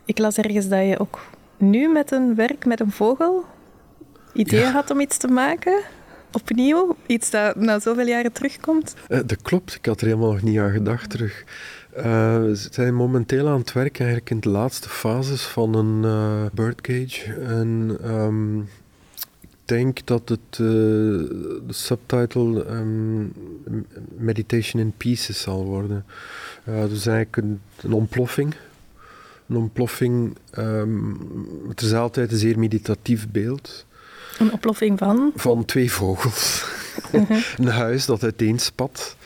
Ik 0.04 0.18
las 0.18 0.37
ergens 0.37 0.68
dat 0.68 0.87
je 0.87 0.99
ook 0.99 1.21
nu 1.57 1.88
met 1.88 2.12
een 2.12 2.35
werk 2.35 2.64
met 2.66 2.80
een 2.80 2.90
vogel 2.90 3.45
idee 4.33 4.64
had 4.64 4.90
om 4.90 5.00
iets 5.00 5.16
te 5.16 5.28
maken? 5.28 5.83
Opnieuw? 6.33 6.97
Iets 7.07 7.30
dat 7.30 7.57
na 7.57 7.80
zoveel 7.80 8.07
jaren 8.07 8.33
terugkomt? 8.33 8.95
Uh, 9.09 9.18
dat 9.26 9.42
klopt, 9.42 9.75
ik 9.75 9.87
had 9.87 10.00
er 10.00 10.07
helemaal 10.07 10.33
nog 10.33 10.42
niet 10.42 10.59
aan 10.59 10.71
gedacht 10.71 11.11
terug. 11.11 11.45
Uh, 11.97 12.04
we 12.38 12.66
zijn 12.71 12.95
momenteel 12.95 13.49
aan 13.49 13.59
het 13.59 13.73
werken 13.73 14.04
eigenlijk 14.04 14.30
in 14.30 14.40
de 14.40 14.49
laatste 14.49 14.88
fases 14.88 15.42
van 15.42 15.75
een 15.75 16.02
uh, 16.04 16.50
birdcage. 16.52 17.33
En 17.33 17.99
um, 18.04 18.61
ik 19.40 19.49
denk 19.64 20.07
dat 20.07 20.28
het 20.28 20.57
de 20.57 21.61
subtitle 21.68 22.71
um, 22.71 23.33
Meditation 24.16 24.83
in 24.83 24.92
Pieces 24.97 25.40
zal 25.40 25.64
worden. 25.64 26.04
dus 26.64 27.07
eigenlijk 27.07 27.37
een, 27.37 27.61
een 27.83 27.92
ontploffing 27.92 28.54
een 29.49 29.57
ontploffing. 29.57 30.37
Um, 30.59 31.18
het 31.68 31.80
is 31.80 31.92
altijd 31.92 32.33
een 32.33 32.38
zeer 32.38 32.59
meditatief 32.59 33.28
beeld. 33.28 33.87
Een 34.38 34.52
oploffing 34.52 34.99
van? 34.99 35.33
Van 35.37 35.64
twee 35.64 35.92
vogels. 35.92 36.64
Mhm. 37.12 37.33
een 37.57 37.68
huis 37.68 38.07
dat 38.07 38.23
uiteenspat. 38.23 39.16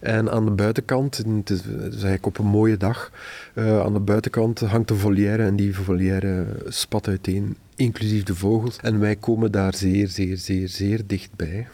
En 0.00 0.30
aan 0.30 0.44
de 0.44 0.50
buitenkant, 0.50 1.16
het 1.16 1.50
is, 1.50 1.62
eigenlijk 1.92 2.26
op 2.26 2.38
een 2.38 2.46
mooie 2.46 2.76
dag, 2.76 3.12
uh, 3.54 3.80
aan 3.80 3.92
de 3.92 4.00
buitenkant 4.00 4.60
hangt 4.60 4.90
een 4.90 4.96
volière 4.96 5.42
en 5.42 5.56
die 5.56 5.76
volière 5.76 6.46
spat 6.66 7.08
uiteen, 7.08 7.56
inclusief 7.76 8.22
de 8.22 8.34
vogels. 8.34 8.76
En 8.76 8.98
wij 9.00 9.16
komen 9.16 9.52
daar 9.52 9.74
zeer, 9.74 10.08
zeer, 10.08 10.36
zeer, 10.36 10.68
zeer 10.68 11.06
dichtbij. 11.06 11.66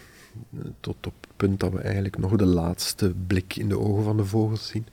Tot 0.80 1.06
op 1.06 1.14
het 1.20 1.36
punt 1.36 1.60
dat 1.60 1.72
we 1.72 1.78
eigenlijk 1.78 2.18
nog 2.18 2.36
de 2.36 2.46
laatste 2.46 3.12
blik 3.26 3.56
in 3.56 3.68
de 3.68 3.78
ogen 3.78 4.04
van 4.04 4.16
de 4.16 4.24
vogels 4.24 4.68
zien. 4.68 4.86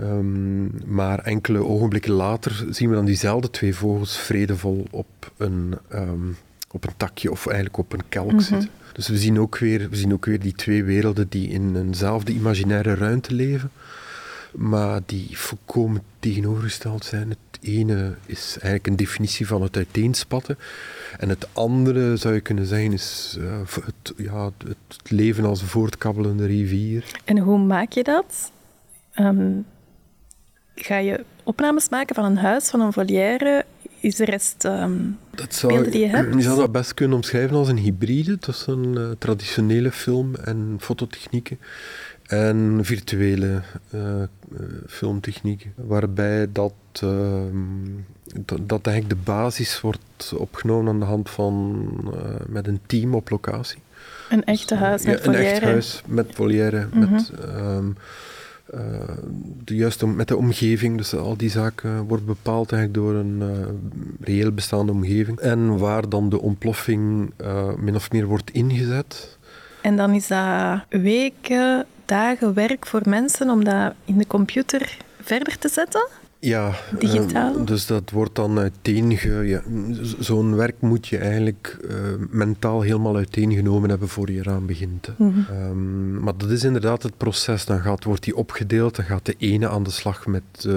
Um, 0.00 0.70
maar 0.84 1.18
enkele 1.18 1.64
ogenblikken 1.64 2.12
later 2.12 2.66
zien 2.70 2.88
we 2.88 2.94
dan 2.94 3.04
diezelfde 3.04 3.50
twee 3.50 3.74
vogels 3.74 4.18
vredevol 4.18 4.86
op 4.90 5.32
een 5.36 5.74
um, 5.92 6.36
op 6.70 6.84
een 6.86 6.96
takje 6.96 7.30
of 7.30 7.46
eigenlijk 7.46 7.78
op 7.78 7.92
een 7.92 8.08
kelk 8.08 8.32
mm 8.32 8.40
zitten. 8.40 8.70
Dus 8.92 9.08
we 9.08 9.18
zien, 9.18 9.40
ook 9.40 9.58
weer, 9.58 9.90
we 9.90 9.96
zien 9.96 10.12
ook 10.12 10.24
weer 10.24 10.40
die 10.40 10.52
twee 10.52 10.84
werelden 10.84 11.28
die 11.28 11.48
in 11.48 11.76
eenzelfde 11.76 12.32
imaginaire 12.32 12.94
ruimte 12.94 13.34
leven, 13.34 13.70
maar 14.52 15.00
die 15.06 15.38
volkomen 15.38 16.02
tegenovergesteld 16.18 17.04
zijn. 17.04 17.28
Het 17.28 17.38
ene 17.60 18.14
is 18.26 18.50
eigenlijk 18.50 18.86
een 18.86 18.96
definitie 18.96 19.46
van 19.46 19.62
het 19.62 19.76
uiteenspatten. 19.76 20.58
En 21.18 21.28
het 21.28 21.48
andere, 21.52 22.16
zou 22.16 22.34
je 22.34 22.40
kunnen 22.40 22.66
zeggen, 22.66 22.92
is 22.92 23.36
uh, 23.38 23.58
het, 23.84 24.14
ja, 24.16 24.50
het 24.66 25.10
leven 25.10 25.44
als 25.44 25.60
een 25.60 25.68
voortkabbelende 25.68 26.46
rivier. 26.46 27.04
En 27.24 27.38
hoe 27.38 27.58
maak 27.58 27.92
je 27.92 28.02
dat? 28.02 28.52
Um, 29.20 29.64
ga 30.74 30.96
je 30.96 31.24
opnames 31.42 31.88
maken 31.88 32.14
van 32.14 32.24
een 32.24 32.38
huis, 32.38 32.70
van 32.70 32.80
een 32.80 32.92
volière 32.92 33.64
is 34.00 34.14
de 34.14 34.24
rest 34.24 34.64
um, 34.64 35.18
dat 35.34 35.54
zou, 35.54 35.90
die 35.90 36.00
je 36.00 36.06
hebt? 36.16 36.34
Je 36.34 36.42
zou 36.42 36.58
dat 36.58 36.72
best 36.72 36.94
kunnen 36.94 37.16
omschrijven 37.16 37.56
als 37.56 37.68
een 37.68 37.76
hybride 37.76 38.38
tussen 38.38 38.98
uh, 38.98 39.10
traditionele 39.18 39.92
film 39.92 40.34
en 40.34 40.76
fototechnieken 40.80 41.58
en 42.26 42.78
virtuele 42.82 43.62
uh, 43.94 44.22
filmtechnieken. 44.86 45.72
Waarbij 45.74 46.48
dat, 46.52 46.72
uh, 47.04 47.40
dat, 48.44 48.68
dat, 48.68 48.86
eigenlijk 48.86 49.08
de 49.08 49.30
basis 49.32 49.80
wordt 49.80 50.32
opgenomen 50.36 50.92
aan 50.92 51.00
de 51.00 51.06
hand 51.06 51.30
van 51.30 51.86
met 52.46 52.66
een 52.66 52.80
team 52.86 53.14
op 53.14 53.30
locatie. 53.30 53.78
Een 54.30 54.44
echte 54.44 54.74
dus, 54.74 54.82
huis 54.82 55.04
met 55.04 55.24
ja, 55.24 55.28
Een 55.28 55.34
echt 55.34 55.62
huis 55.62 56.02
met 56.06 56.26
volière, 56.34 56.88
mm 56.92 57.02
-hmm. 57.02 57.12
met... 57.12 57.32
Um, 57.58 57.96
uh, 58.74 58.80
de 59.64 59.74
juiste, 59.74 60.06
met 60.06 60.28
de 60.28 60.36
omgeving. 60.36 60.96
Dus 60.96 61.14
al 61.14 61.36
die 61.36 61.50
zaken 61.50 62.04
wordt 62.04 62.26
bepaald 62.26 62.72
eigenlijk 62.72 63.04
door 63.04 63.14
een 63.14 63.40
uh, 63.40 63.66
reëel 64.20 64.52
bestaande 64.52 64.92
omgeving. 64.92 65.38
En 65.38 65.78
waar 65.78 66.08
dan 66.08 66.28
de 66.28 66.40
ontploffing 66.40 67.32
min 67.78 67.94
of 67.94 68.12
meer 68.12 68.26
wordt 68.26 68.50
ingezet. 68.50 69.38
En 69.80 69.96
dan 69.96 70.14
is 70.14 70.26
dat 70.26 70.84
weken, 70.88 71.86
dagen 72.04 72.54
werk 72.54 72.86
voor 72.86 73.02
mensen 73.04 73.50
om 73.50 73.64
dat 73.64 73.94
in 74.04 74.18
de 74.18 74.26
computer 74.26 74.96
verder 75.20 75.58
te 75.58 75.68
zetten? 75.68 76.08
Ja, 76.38 76.74
digitaal. 76.98 77.58
Uh, 77.58 77.66
dus 77.66 77.86
dat 77.86 78.10
wordt 78.10 78.34
dan 78.34 78.58
uiteenge... 78.58 79.46
Ja, 79.46 79.62
Zo'n 80.18 80.56
werk 80.56 80.80
moet 80.80 81.08
je 81.08 81.18
eigenlijk 81.18 81.78
uh, 81.84 81.96
mentaal 82.30 82.80
helemaal 82.80 83.16
uiteengenomen 83.16 83.90
hebben 83.90 84.08
voor 84.08 84.30
je 84.30 84.38
eraan 84.38 84.66
begint. 84.66 85.08
Mm 85.16 85.32
-hmm. 85.32 85.56
um, 85.56 86.20
maar 86.20 86.36
dat 86.36 86.50
is 86.50 86.64
inderdaad 86.64 87.02
het 87.02 87.16
proces. 87.16 87.64
Dan 87.64 87.80
gaat, 87.80 88.04
wordt 88.04 88.24
die 88.24 88.36
opgedeeld, 88.36 88.96
dan 88.96 89.04
gaat 89.04 89.26
de 89.26 89.34
ene 89.38 89.68
aan 89.68 89.82
de 89.82 89.90
slag 89.90 90.26
met 90.26 90.64
uh, 90.66 90.74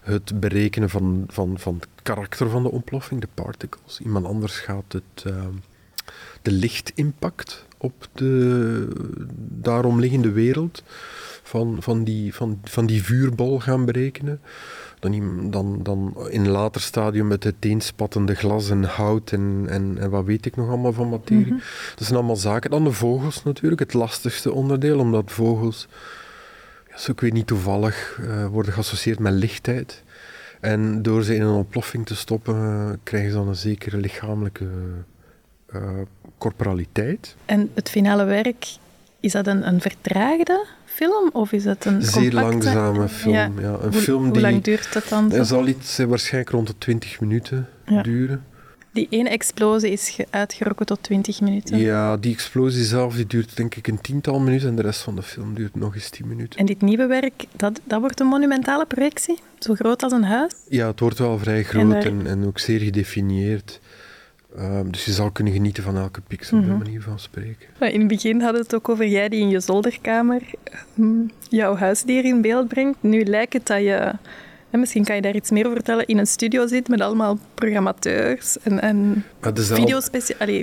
het 0.00 0.40
berekenen 0.40 0.90
van, 0.90 1.24
van, 1.28 1.58
van 1.58 1.74
het 1.74 1.88
karakter 2.02 2.50
van 2.50 2.62
de 2.62 2.70
ontploffing, 2.70 3.20
de 3.20 3.28
particles. 3.34 4.00
Iemand 4.00 4.26
anders 4.26 4.58
gaat 4.58 4.92
het, 4.92 5.24
ehm, 5.24 5.54
de 6.42 6.52
lichtimpact 6.52 7.66
op 7.78 8.08
de 8.12 8.88
daaromliggende 9.60 10.30
wereld 10.30 10.82
van, 11.42 11.76
van, 11.80 12.04
die, 12.04 12.34
van, 12.34 12.60
van 12.64 12.86
die 12.86 13.02
vuurbol 13.02 13.60
gaan 13.60 13.84
berekenen. 13.84 14.40
Dan, 14.98 15.50
dan, 15.50 15.82
dan 15.82 16.14
in 16.28 16.40
een 16.40 16.50
later 16.50 16.80
stadium 16.80 17.26
met 17.26 17.44
het 17.44 17.52
uiteenspattende 17.52 18.34
glas 18.34 18.70
en 18.70 18.84
hout 18.84 19.32
en, 19.32 19.64
en, 19.68 19.98
en 19.98 20.10
wat 20.10 20.24
weet 20.24 20.46
ik 20.46 20.56
nog 20.56 20.68
allemaal 20.68 20.92
van 20.92 21.08
materie. 21.08 21.44
Mm 21.44 21.50
-hmm. 21.50 21.60
Dat 21.94 22.06
zijn 22.06 22.18
allemaal 22.18 22.36
zaken. 22.36 22.70
Dan 22.70 22.84
de 22.84 22.92
vogels 22.92 23.44
natuurlijk, 23.44 23.80
het 23.80 23.94
lastigste 23.94 24.52
onderdeel, 24.52 24.98
omdat 24.98 25.30
vogels, 25.30 25.88
ja, 26.90 26.98
zo 26.98 27.12
ik 27.12 27.20
weet 27.20 27.32
niet 27.32 27.46
toevallig, 27.46 28.18
uh, 28.20 28.46
worden 28.46 28.72
geassocieerd 28.72 29.18
met 29.18 29.32
lichtheid. 29.32 30.02
En 30.60 31.02
door 31.02 31.22
ze 31.22 31.34
in 31.34 31.42
een 31.42 31.54
ontploffing 31.54 32.06
te 32.06 32.16
stoppen, 32.16 32.54
uh, 32.54 32.90
krijgen 33.02 33.30
ze 33.30 33.36
dan 33.36 33.48
een 33.48 33.54
zekere 33.54 33.96
lichamelijke 33.96 34.66
uh, 35.74 35.80
corporaliteit. 36.38 37.36
En 37.44 37.70
het 37.74 37.90
finale 37.90 38.24
werk, 38.24 38.66
is 39.22 39.32
dat 39.32 39.46
een, 39.46 39.66
een 39.66 39.80
vertraagde 39.80 40.66
film 40.84 41.30
of 41.32 41.52
is 41.52 41.64
het 41.64 41.84
een 41.84 42.02
Zeer 42.02 42.32
langzame 42.32 43.08
film, 43.08 43.34
ja. 43.34 43.50
ja. 43.60 43.78
Een 43.80 43.92
hoe, 43.92 44.00
film 44.00 44.22
hoe 44.22 44.32
die, 44.32 44.42
lang 44.42 44.62
duurt 44.62 44.92
dat 44.92 45.08
dan? 45.08 45.30
Het 45.30 45.46
zal 45.46 45.66
iets 45.66 45.98
waarschijnlijk 45.98 46.50
rond 46.50 46.66
de 46.66 46.78
20 46.78 47.20
minuten 47.20 47.68
ja. 47.86 48.02
duren. 48.02 48.44
Die 48.92 49.06
ene 49.10 49.28
explosie 49.28 49.90
is 49.90 50.18
uitgerokken 50.30 50.86
tot 50.86 51.02
20 51.02 51.40
minuten. 51.40 51.78
Ja, 51.78 52.16
die 52.16 52.32
explosie 52.32 52.84
zelf 52.84 53.14
die 53.14 53.26
duurt 53.26 53.56
denk 53.56 53.74
ik 53.74 53.86
een 53.86 54.00
tiental 54.00 54.40
minuten 54.40 54.68
en 54.68 54.76
de 54.76 54.82
rest 54.82 55.00
van 55.00 55.16
de 55.16 55.22
film 55.22 55.54
duurt 55.54 55.74
nog 55.74 55.94
eens 55.94 56.10
10 56.10 56.28
minuten. 56.28 56.58
En 56.58 56.66
dit 56.66 56.80
nieuwe 56.80 57.06
werk, 57.06 57.44
dat, 57.56 57.80
dat 57.84 58.00
wordt 58.00 58.20
een 58.20 58.26
monumentale 58.26 58.86
projectie? 58.86 59.38
Zo 59.58 59.74
groot 59.74 60.02
als 60.02 60.12
een 60.12 60.24
huis? 60.24 60.52
Ja, 60.68 60.86
het 60.86 61.00
wordt 61.00 61.18
wel 61.18 61.38
vrij 61.38 61.62
groot 61.62 62.04
en, 62.04 62.26
en, 62.26 62.46
ook 62.46 62.58
zeer 62.58 62.80
gedefinieerd. 62.80 63.80
Ehm, 64.56 64.90
dus 64.90 65.04
je 65.04 65.12
zal 65.12 65.30
kunnen 65.30 65.52
genieten 65.52 65.82
van 65.82 65.96
elke 65.96 66.20
pixel, 66.20 66.56
mm 66.56 66.62
-hmm. 66.62 66.78
bij 66.78 66.86
manier 66.86 67.02
van 67.02 67.18
spreken. 67.18 67.68
In 67.80 67.98
het 67.98 68.08
begin 68.08 68.40
hadden 68.40 68.60
we 68.60 68.66
het 68.66 68.74
ook 68.74 68.88
over 68.88 69.06
jij 69.06 69.28
die 69.28 69.40
in 69.40 69.48
je 69.48 69.60
zolderkamer 69.60 70.42
hm, 70.94 71.26
jouw 71.48 71.76
huisdier 71.76 72.24
in 72.24 72.40
beeld 72.40 72.68
brengt. 72.68 72.98
Nu 73.00 73.24
lijkt 73.24 73.52
het 73.52 73.66
dat 73.66 73.80
je 73.80 74.12
en 74.72 74.80
misschien 74.80 75.04
kan 75.04 75.16
je 75.16 75.22
daar 75.22 75.34
iets 75.34 75.50
meer 75.50 75.64
over 75.64 75.76
vertellen. 75.76 76.06
In 76.06 76.18
een 76.18 76.26
studio 76.26 76.66
zit 76.66 76.88
met 76.88 77.00
allemaal 77.00 77.38
programmateurs 77.54 78.58
en, 78.58 78.80
en 78.80 79.24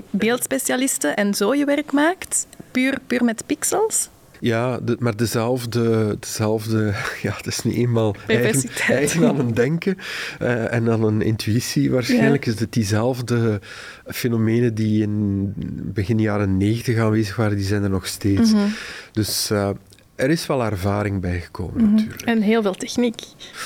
beeldspecialisten 0.10 1.16
en 1.16 1.34
zo 1.34 1.56
je 1.56 1.66
werk 1.66 1.92
maakt. 1.92 2.48
Puur, 2.72 3.00
puur 3.08 3.24
met 3.24 3.44
pixels. 3.46 4.10
Ja, 4.40 4.80
de, 4.80 4.96
maar 5.00 5.16
dezelfde, 5.16 6.18
dezelfde, 6.20 6.94
ja, 7.22 7.34
het 7.36 7.48
is 7.48 7.64
niet 7.64 7.76
eenmaal 7.76 8.16
eigen, 8.28 8.70
eigen 8.88 9.28
aan 9.28 9.40
een 9.40 9.54
denken 9.54 9.98
uh, 10.42 10.74
en 10.74 10.90
aan 10.90 11.04
een 11.04 11.22
intuïtie 11.22 11.92
waarschijnlijk. 11.92 12.46
Ja. 12.46 12.52
Is 12.52 12.60
het 12.60 12.74
diezelfde 12.74 13.62
fenomenen 14.08 14.76
die 14.76 15.02
in 15.02 15.54
begin 15.94 16.20
jaren 16.20 16.58
negentig 16.58 16.98
aanwezig 16.98 17.36
waren, 17.36 17.58
die 17.58 17.66
zijn 17.66 17.84
er 17.84 17.90
nog 17.90 18.08
steeds. 18.08 18.52
Mm 18.52 18.58
-hmm. 18.58 18.74
Dus 19.12 19.52
uh, 19.52 19.70
er 20.16 20.30
is 20.30 20.48
wel 20.48 20.64
ervaring 20.64 21.22
bijgekomen, 21.22 21.82
mm-hmm. 21.82 21.96
natuurlijk. 21.96 22.22
En 22.22 22.42
heel 22.42 22.62
veel 22.62 22.74
techniek. 22.74 23.22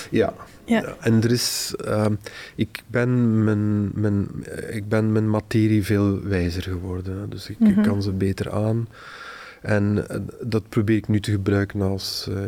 Ja. 0.10 0.34
ja. 0.66 0.96
En 1.00 1.24
er 1.24 1.32
is... 1.32 1.74
Uh, 1.86 2.06
ik, 2.56 2.84
ben 2.88 3.44
mijn, 3.44 3.92
mijn, 3.94 4.28
ik 4.72 4.88
ben 4.88 5.12
mijn 5.12 5.30
materie 5.30 5.84
veel 5.84 6.22
wijzer 6.24 6.64
geworden. 6.64 7.30
Dus 7.30 7.50
ik, 7.50 7.60
mm-hmm. 7.60 7.84
kan 7.84 8.02
ze 8.02 8.12
beter 8.12 8.52
aan. 8.52 8.88
En 9.64 10.06
uh, 10.12 10.18
dat 10.42 10.70
probeer 10.70 10.98
ik 10.98 11.08
nu 11.08 11.20
te 11.20 11.32
gebruiken 11.32 11.82
als 11.82 12.28
uh, 12.30 12.42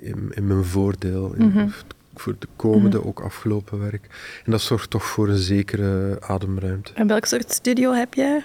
in, 0.00 0.30
in, 0.34 0.46
mijn 0.46 0.64
voordeel. 0.64 1.34
In, 1.34 1.44
mm-hmm. 1.44 1.72
Voor 2.14 2.34
de 2.38 2.46
komende, 2.56 3.04
ook 3.04 3.20
afgelopen 3.20 3.80
werk. 3.80 4.06
En 4.44 4.50
dat 4.50 4.60
zorgt 4.60 4.90
toch 4.90 5.04
voor 5.04 5.28
een 5.28 5.36
zekere 5.36 6.18
ademruimte. 6.20 6.92
En 6.94 7.06
welk 7.06 7.24
soort 7.24 7.52
studio 7.52 7.92
heb 7.92 8.14
jij? 8.14 8.44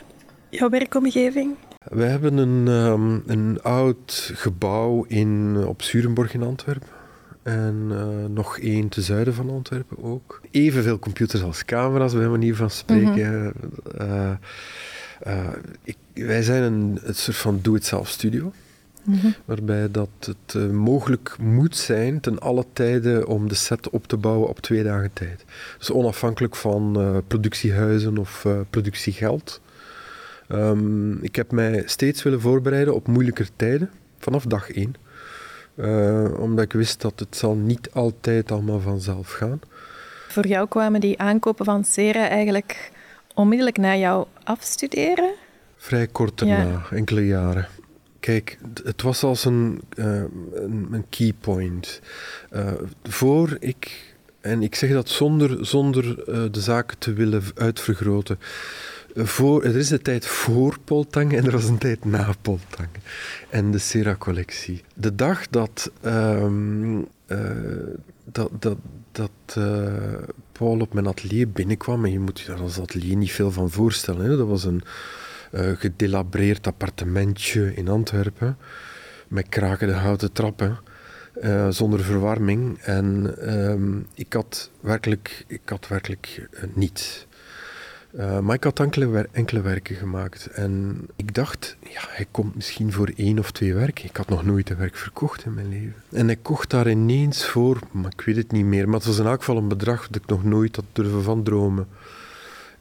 Jouw 0.49 0.69
werkomgeving? 0.69 1.55
We 1.83 2.03
hebben 2.03 2.37
een, 2.37 2.67
um, 2.67 3.23
een 3.25 3.61
oud 3.61 4.31
gebouw 4.33 5.03
in, 5.07 5.57
op 5.65 5.81
Zurenborg 5.81 6.33
in 6.33 6.43
Antwerpen. 6.43 6.87
En 7.43 7.87
uh, 7.91 8.25
nog 8.29 8.57
één 8.57 8.89
te 8.89 9.01
zuiden 9.01 9.33
van 9.33 9.49
Antwerpen 9.49 10.03
ook. 10.03 10.41
Evenveel 10.51 10.99
computers 10.99 11.43
als 11.43 11.65
camera's, 11.65 12.13
bij 12.13 12.27
manier 12.27 12.55
van 12.55 12.69
spreken. 12.69 13.43
Mm 13.43 13.53
-hmm. 13.97 14.09
uh, 14.09 14.31
uh, 15.27 15.47
ik, 15.83 15.97
wij 16.13 16.43
zijn 16.43 16.63
een, 16.63 16.99
een 17.03 17.15
soort 17.15 17.37
van 17.37 17.59
do-it-self 17.61 18.07
studio. 18.07 18.51
Mm 19.03 19.19
-hmm. 19.19 19.33
Waarbij 19.45 19.91
dat 19.91 20.09
het 20.19 20.71
mogelijk 20.71 21.35
moet 21.39 21.77
zijn 21.77 22.19
ten 22.19 22.39
alle 22.39 22.65
tijden 22.73 23.27
om 23.27 23.47
de 23.47 23.55
set 23.55 23.89
op 23.89 24.07
te 24.07 24.17
bouwen 24.17 24.49
op 24.49 24.59
twee 24.59 24.83
dagen 24.83 25.13
tijd. 25.13 25.45
Dus 25.77 25.91
onafhankelijk 25.91 26.55
van 26.55 27.23
productiehuizen 27.27 28.17
of 28.17 28.47
productiegeld. 28.69 29.61
Um, 30.49 31.23
ik 31.23 31.35
heb 31.35 31.51
mij 31.51 31.83
steeds 31.85 32.23
willen 32.23 32.41
voorbereiden 32.41 32.95
op 32.95 33.07
moeilijker 33.07 33.49
tijden, 33.55 33.89
vanaf 34.19 34.45
dag 34.45 34.71
één. 34.71 34.95
Omdat 36.39 36.63
ik 36.65 36.73
wist 36.73 37.01
dat 37.01 37.19
het 37.19 37.37
zal 37.37 37.55
niet 37.55 37.91
altijd 37.91 38.51
allemaal 38.51 38.79
vanzelf 38.79 39.31
gaan. 39.31 39.59
Voor 40.27 40.47
jou 40.47 40.67
kwamen 40.67 40.99
die 40.99 41.19
aankopen 41.19 41.65
van 41.65 41.83
Sera 41.83 42.29
eigenlijk 42.29 42.91
onmiddellijk 43.33 43.77
na 43.77 43.95
jouw 43.95 44.27
afstuderen? 44.43 45.33
Vrij 45.77 46.07
kort 46.07 46.37
daarna, 46.37 46.63
ja. 46.63 46.85
enkele 46.91 47.25
jaren. 47.25 47.67
Kijk, 48.19 48.57
het 48.83 49.01
was 49.01 49.23
als 49.23 49.45
een, 49.45 49.81
uh, 49.95 50.23
een, 50.53 50.87
een 50.91 51.05
key 51.09 51.33
point. 51.39 52.01
Uh, 52.53 52.71
voor 53.03 53.57
ik, 53.59 54.13
en 54.41 54.63
ik 54.63 54.75
zeg 54.75 54.91
dat 54.91 55.09
zonder, 55.09 55.65
zonder 55.65 56.15
de 56.51 56.61
zaken 56.61 56.97
te 56.97 57.13
willen 57.13 57.43
uitvergroten 57.55 58.39
voor, 59.15 59.63
er 59.63 59.75
is 59.75 59.89
een 59.89 60.01
tijd 60.01 60.25
voor 60.25 60.77
Poltang 60.83 61.33
en 61.33 61.45
er 61.45 61.51
was 61.51 61.67
een 61.67 61.77
tijd 61.77 62.05
na 62.05 62.33
Poltang. 62.41 62.89
En 63.49 63.71
de 63.71 63.77
Sera-collectie. 63.77 64.83
De 64.95 65.15
dag 65.15 65.47
dat, 65.49 65.91
um, 66.05 67.07
uh, 67.27 67.39
dat, 68.33 68.49
dat, 68.59 68.77
dat 69.11 69.55
uh, 69.57 70.13
Paul 70.51 70.79
op 70.79 70.93
mijn 70.93 71.07
atelier 71.07 71.49
binnenkwam, 71.49 72.05
en 72.05 72.11
je 72.11 72.19
moet 72.19 72.39
je 72.39 72.47
daar 72.47 72.61
als 72.61 72.79
atelier 72.79 73.15
niet 73.15 73.31
veel 73.31 73.51
van 73.51 73.71
voorstellen. 73.71 74.25
Hè? 74.29 74.37
Dat 74.37 74.47
was 74.47 74.63
een 74.63 74.81
uh, 75.51 75.71
gedelabreerd 75.75 76.67
appartementje 76.67 77.75
in 77.75 77.87
Antwerpen, 77.87 78.57
met 79.27 79.49
krakende 79.49 79.93
houten 79.93 80.31
trappen. 80.31 80.79
Uh, 81.43 81.69
zonder 81.69 81.99
verwarming. 82.03 82.79
En 82.79 83.35
um, 83.53 84.07
ik 84.13 84.33
had 84.33 84.71
werkelijk, 84.79 85.45
ik 85.47 85.61
had 85.65 85.87
werkelijk 85.87 86.47
niets. 86.73 87.27
Uh, 88.17 88.39
maar 88.39 88.55
ik 88.55 88.63
had 88.63 88.79
enkele, 88.79 89.27
enkele, 89.31 89.61
werken 89.61 89.95
gemaakt. 89.95 90.45
En 90.45 91.01
ik 91.15 91.33
dacht, 91.33 91.77
ja, 91.79 92.01
hij 92.07 92.25
komt 92.31 92.55
misschien 92.55 92.91
voor 92.91 93.11
één 93.15 93.39
of 93.39 93.51
twee 93.51 93.73
werken. 93.73 94.05
Ik 94.05 94.17
had 94.17 94.29
nog 94.29 94.45
nooit 94.45 94.69
een 94.69 94.77
werk 94.77 94.95
verkocht 94.95 95.45
in 95.45 95.53
mijn 95.53 95.69
leven. 95.69 95.95
En 96.11 96.25
hij 96.25 96.35
kocht 96.35 96.69
daar 96.69 96.89
ineens 96.89 97.45
voor, 97.45 97.79
maar 97.91 98.11
ik 98.17 98.21
weet 98.21 98.35
het 98.35 98.51
niet 98.51 98.65
meer. 98.65 98.85
Maar 98.85 98.95
het 98.95 99.05
was 99.05 99.19
in 99.19 99.25
elk 99.25 99.39
geval 99.39 99.57
een 99.57 99.67
bedrag 99.67 100.07
dat 100.07 100.21
ik 100.21 100.29
nog 100.29 100.43
nooit 100.43 100.75
had 100.75 100.85
durven 100.91 101.23
van 101.23 101.43
dromen. 101.43 101.87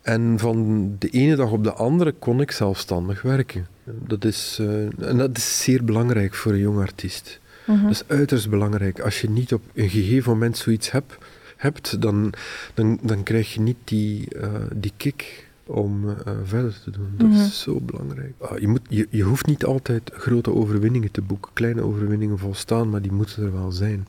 En 0.03 0.39
van 0.39 0.87
de 0.99 1.09
ene 1.09 1.37
dag 1.37 1.51
op 1.51 1.65
de 1.65 1.73
andere 1.73 2.13
kon 2.13 2.41
ik 2.41 2.51
zelfstandig 2.51 3.23
werken. 3.23 3.67
Dat 3.85 4.25
is, 4.25 4.59
uh, 4.61 5.09
en 5.09 5.19
dat 5.19 5.37
is 5.37 5.63
zeer 5.63 5.85
belangrijk 5.85 6.35
voor 6.35 6.53
een 6.53 6.59
jong 6.59 6.79
artiest. 6.79 7.41
Mm-hmm. 7.67 7.83
Dat 7.83 7.93
is 7.93 8.05
uiterst 8.07 8.51
belangrijk. 8.51 9.01
Als 9.01 9.21
je 9.21 9.31
niet 9.31 9.53
op 9.53 9.63
een 9.75 9.89
gegeven 9.89 10.33
moment 10.33 10.57
zoiets 10.57 10.91
hebt 10.91 11.19
hebt, 11.63 12.03
dan, 12.03 12.33
dan, 12.75 12.99
dan 13.03 13.23
krijg 13.23 13.55
je 13.55 13.61
niet 13.61 13.77
die, 13.85 14.29
uh, 14.37 14.49
die 14.75 14.93
kick 14.97 15.51
om 15.67 16.05
uh, 16.05 16.15
verder 16.45 16.81
te 16.85 16.91
doen. 16.91 17.15
Dat 17.17 17.31
is 17.31 17.61
zo 17.61 17.81
belangrijk. 17.81 18.35
Uh, 18.43 18.59
je, 18.59 18.69
moet, 18.69 18.81
je, 18.89 19.07
je 19.11 19.23
hoeft 19.23 19.47
niet 19.47 19.65
altijd 19.65 20.11
grote 20.13 20.53
overwinningen 20.53 21.11
te 21.11 21.23
boeken. 21.23 21.53
Kleine 21.53 21.83
overwinningen 21.83 22.39
volstaan, 22.39 22.91
maar 22.91 23.03
die 23.03 23.13
moeten 23.13 23.43
er 23.43 23.53
wel 23.53 23.73
zijn. 23.73 24.07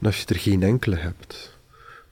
En 0.00 0.06
als 0.06 0.20
je 0.20 0.26
er 0.26 0.40
geen 0.40 0.62
enkele 0.62 0.96
hebt, 0.96 1.58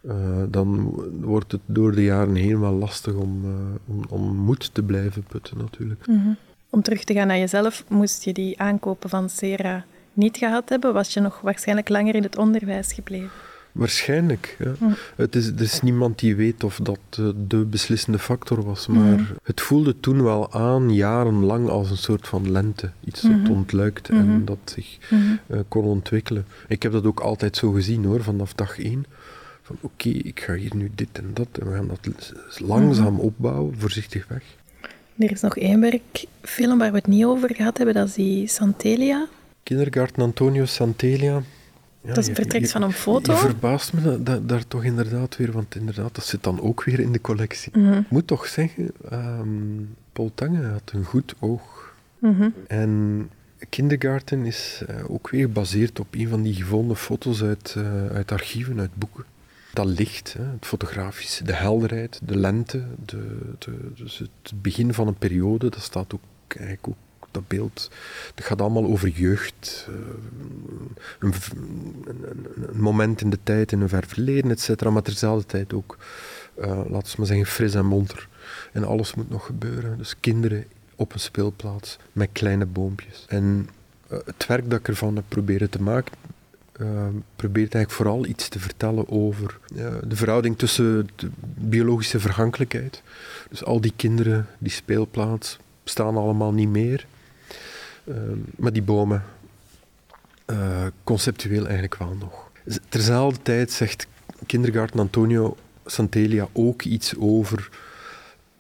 uh, 0.02 0.14
dan 0.48 0.94
wordt 1.20 1.52
het 1.52 1.60
door 1.66 1.94
de 1.94 2.04
jaren 2.04 2.34
heen 2.34 2.60
wel 2.60 2.72
lastig 2.72 3.14
om, 3.14 3.44
om, 3.86 4.04
om, 4.08 4.36
moed 4.36 4.74
te 4.74 4.82
blijven 4.82 5.22
putten 5.22 5.58
natuurlijk. 5.58 6.06
Mm-hmm. 6.06 6.36
Om 6.70 6.82
terug 6.82 7.04
te 7.04 7.14
gaan 7.14 7.26
naar 7.26 7.38
jezelf, 7.38 7.84
moest 7.88 8.24
je 8.24 8.32
die 8.32 8.60
aankopen 8.60 9.10
van 9.10 9.28
Sera 9.28 9.84
niet 10.12 10.36
gehad 10.36 10.68
hebben, 10.68 10.92
was 10.92 11.14
je 11.14 11.20
nog 11.20 11.40
waarschijnlijk 11.40 11.88
langer 11.88 12.14
in 12.14 12.22
het 12.22 12.36
onderwijs 12.36 12.92
gebleven. 12.92 13.49
Waarschijnlijk. 13.72 14.56
Ja. 14.59 14.72
Hm. 14.78 14.85
Het 15.16 15.37
is, 15.37 15.46
er 15.46 15.61
is 15.61 15.80
niemand 15.80 16.18
die 16.18 16.37
weet 16.37 16.64
of 16.64 16.80
dat 16.83 16.98
uh, 17.20 17.28
de 17.48 17.56
beslissende 17.56 18.18
factor 18.18 18.64
was, 18.64 18.87
maar 18.87 19.18
hm. 19.18 19.24
het 19.42 19.61
voelde 19.61 20.00
toen 20.00 20.22
wel 20.22 20.52
aan, 20.52 20.94
jarenlang, 20.94 21.68
als 21.68 21.90
een 21.90 21.96
soort 21.96 22.28
van 22.28 22.50
lente. 22.50 22.90
Iets 23.04 23.20
dat 23.20 23.30
hm. 23.30 23.50
ontluikte 23.50 24.12
en 24.12 24.44
dat 24.44 24.59
zich 24.64 24.98
uh, 25.11 25.59
kon 25.68 25.85
ontwikkelen. 25.85 26.46
Ik 26.68 26.83
heb 26.83 26.92
dat 26.92 27.04
ook 27.04 27.20
altijd 27.20 27.56
zo 27.56 27.70
gezien 27.70 28.04
hoor, 28.04 28.22
vanaf 28.22 28.54
dag 28.54 28.78
één. 28.78 29.04
Van 29.62 29.76
oké, 29.80 30.09
okay, 30.09 30.20
ik 30.24 30.40
ga 30.40 30.54
hier 30.54 30.76
nu 30.76 30.90
dit 30.94 31.09
en 31.12 31.30
dat 31.33 31.48
en 31.61 31.70
we 31.70 31.74
gaan 31.74 31.88
dat 31.88 32.33
langzaam 32.59 33.18
opbouwen, 33.20 33.74
voorzichtig 33.78 34.26
weg. 34.28 34.42
Er 35.18 35.30
is 35.30 35.40
nog 35.40 35.56
één 35.56 35.80
werkfilm 35.80 36.78
waar 36.78 36.90
we 36.90 36.96
het 36.96 37.06
niet 37.06 37.24
over 37.24 37.54
gehad 37.54 37.76
hebben, 37.76 37.94
dat 37.94 38.09
is 38.09 38.14
die 38.14 38.46
Santelia. 38.46 39.28
Kindergarten 39.62 40.22
Antonio 40.22 40.64
Santelia. 40.64 41.42
Ja, 42.00 42.14
dat 42.14 42.30
vertrekt 42.30 42.70
van 42.70 42.82
een 42.82 42.92
foto. 42.92 43.32
Je, 43.32 43.38
verbaast 43.38 43.92
me 43.92 44.00
dat, 44.00 44.26
dat, 44.26 44.48
daar 44.48 44.66
toch 44.66 44.84
inderdaad 44.84 45.36
weer, 45.36 45.52
want 45.52 45.74
inderdaad, 45.74 46.14
dat 46.14 46.26
zit 46.26 46.42
dan 46.42 46.60
ook 46.60 46.84
weer 46.84 47.00
in 47.00 47.12
de 47.12 47.20
collectie. 47.20 47.78
Mm 47.78 47.86
-hmm. 47.86 47.98
Ik 47.98 48.10
moet 48.10 48.26
toch 48.26 48.46
zeggen, 48.46 48.90
um, 49.12 49.94
Paul 50.12 50.30
Tange 50.34 50.66
had 50.66 50.92
een 50.94 51.04
goed 51.04 51.34
oog. 51.38 51.94
Mm 52.18 52.36
-hmm. 52.36 52.54
En 52.66 53.30
Kindergarten 53.68 54.46
is 54.46 54.82
uh, 54.90 55.10
ook 55.10 55.30
weer 55.30 55.40
gebaseerd 55.46 56.00
op 56.00 56.14
een 56.14 56.28
van 56.28 56.42
die 56.42 56.54
gevonden 56.54 56.96
foto's 56.96 57.42
uit, 57.42 57.74
uh, 57.78 58.06
uit 58.06 58.32
archieven, 58.32 58.80
uit 58.80 58.94
boeken. 58.94 59.24
Dat 59.72 59.86
licht, 59.86 60.32
hè, 60.38 60.44
het 60.44 60.66
fotografische, 60.66 61.44
de 61.44 61.52
helderheid, 61.52 62.20
de 62.24 62.36
lente, 62.36 62.84
de, 63.04 63.38
de, 63.58 63.92
dus 63.94 64.18
het 64.18 64.62
begin 64.62 64.94
van 64.94 65.06
een 65.06 65.18
periode, 65.18 65.68
dat 65.68 65.82
staat 65.82 66.14
ook, 66.14 66.22
eigenlijk 66.48 66.88
ook 66.88 66.96
dat 67.30 67.48
beeld, 67.48 67.90
dat 68.34 68.44
gaat 68.44 68.60
allemaal 68.60 68.84
over 68.84 69.08
jeugd, 69.08 69.86
uh, 69.88 69.96
een, 71.18 71.34
een, 72.68 72.80
moment 72.80 73.20
in 73.20 73.30
de 73.30 73.38
tijd, 73.42 73.72
in 73.72 73.80
een 73.80 73.88
ver 73.88 74.04
verleden, 74.06 74.50
et 74.50 74.60
cetera, 74.60 74.90
maar 74.90 75.02
terzelfde 75.02 75.46
tijd 75.46 75.72
ook, 75.72 75.96
uh, 76.58 76.66
laten 76.66 77.10
we 77.10 77.14
maar 77.16 77.26
zeggen, 77.26 77.46
fris 77.46 77.74
en 77.74 77.86
monter. 77.86 78.28
En 78.72 78.84
alles 78.84 79.14
moet 79.14 79.30
nog 79.30 79.46
gebeuren. 79.46 79.98
Dus 79.98 80.20
kinderen 80.20 80.64
op 80.96 81.12
een 81.12 81.20
speelplaats 81.20 81.98
met 82.12 82.28
kleine 82.32 82.66
boompjes. 82.66 83.24
En 83.28 83.68
uh, 84.12 84.18
het 84.24 84.46
werk 84.46 84.70
dat 84.70 84.78
ik 84.78 84.88
ervan 84.88 85.16
heb 85.16 85.24
proberen 85.28 85.70
te 85.70 85.82
maken, 85.82 86.12
probeert 87.36 87.74
eigenlijk 87.74 87.90
vooral 87.90 88.26
iets 88.26 88.48
te 88.48 88.58
vertellen 88.58 89.08
over 89.08 89.58
de 90.06 90.16
verhouding 90.16 90.58
tussen 90.58 91.08
de 91.16 91.30
biologische 91.54 92.20
vergankelijkheid. 92.20 93.02
Dus 93.50 93.64
al 93.64 93.80
die 93.80 93.92
kinderen, 93.96 94.46
die 94.58 94.72
speelplaats, 94.72 95.58
staan 95.84 96.16
allemaal 96.16 96.52
niet 96.52 96.68
meer. 96.68 97.06
Ehm, 98.06 98.38
maar 98.56 98.72
die 98.72 98.82
bomen, 98.82 99.24
uh, 100.46 100.86
conceptueel 101.04 101.64
eigenlijk 101.64 101.96
wel 101.96 102.16
nog. 102.18 102.50
Terzelfde 102.88 103.42
tijd 103.42 103.70
zegt 103.70 104.06
kindergarten 104.46 105.00
Antonio 105.00 105.56
Santelia 105.84 106.48
ook 106.52 106.82
iets 106.82 107.14
over 107.18 107.68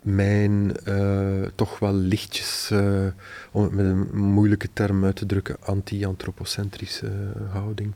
mijn 0.02 0.76
uh, 0.88 1.46
toch 1.54 1.78
wel 1.78 1.92
lichtjes, 1.92 2.70
uh, 2.72 3.06
om 3.50 3.62
het 3.62 3.72
met 3.72 3.84
een 3.84 4.18
moeilijke 4.18 4.68
term 4.72 5.04
uit 5.04 5.16
te 5.16 5.26
drukken, 5.26 5.56
anti-antropocentrische 5.60 7.10
houding. 7.50 7.94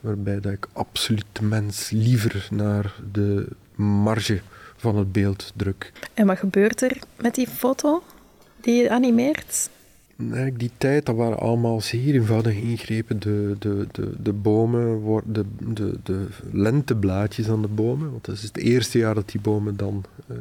Waarbij 0.00 0.40
dat 0.40 0.52
ik 0.52 0.66
absoluut 0.72 1.40
mens 1.40 1.90
liever 1.90 2.48
naar 2.50 2.94
de 3.12 3.48
marge 3.74 4.40
van 4.76 4.96
het 4.96 5.12
beeld 5.12 5.52
druk. 5.56 5.92
En 6.14 6.26
wat 6.26 6.38
gebeurt 6.38 6.82
er 6.82 6.98
met 7.20 7.34
die 7.34 7.48
foto 7.48 8.02
die 8.60 8.82
je 8.82 8.90
animeert? 8.90 9.68
Nee, 10.28 10.52
die 10.52 10.70
tijd, 10.78 11.06
dat 11.06 11.16
waren 11.16 11.38
allemaal 11.38 11.80
zeer 11.80 12.14
eenvoudige 12.14 12.62
ingrepen. 12.62 13.20
De, 13.20 13.56
de, 13.58 13.86
de, 13.92 14.12
de 14.22 14.32
bomen, 14.32 15.02
de, 15.24 15.44
de, 15.74 15.98
de 16.02 16.26
lenteblaadjes 16.52 17.48
aan 17.48 17.62
de 17.62 17.68
bomen. 17.68 18.10
Want 18.10 18.24
dat 18.24 18.34
is 18.34 18.42
het 18.42 18.56
eerste 18.56 18.98
jaar 18.98 19.14
dat 19.14 19.30
die 19.30 19.40
bomen 19.40 19.76
dan 19.76 20.04
uh, 20.30 20.36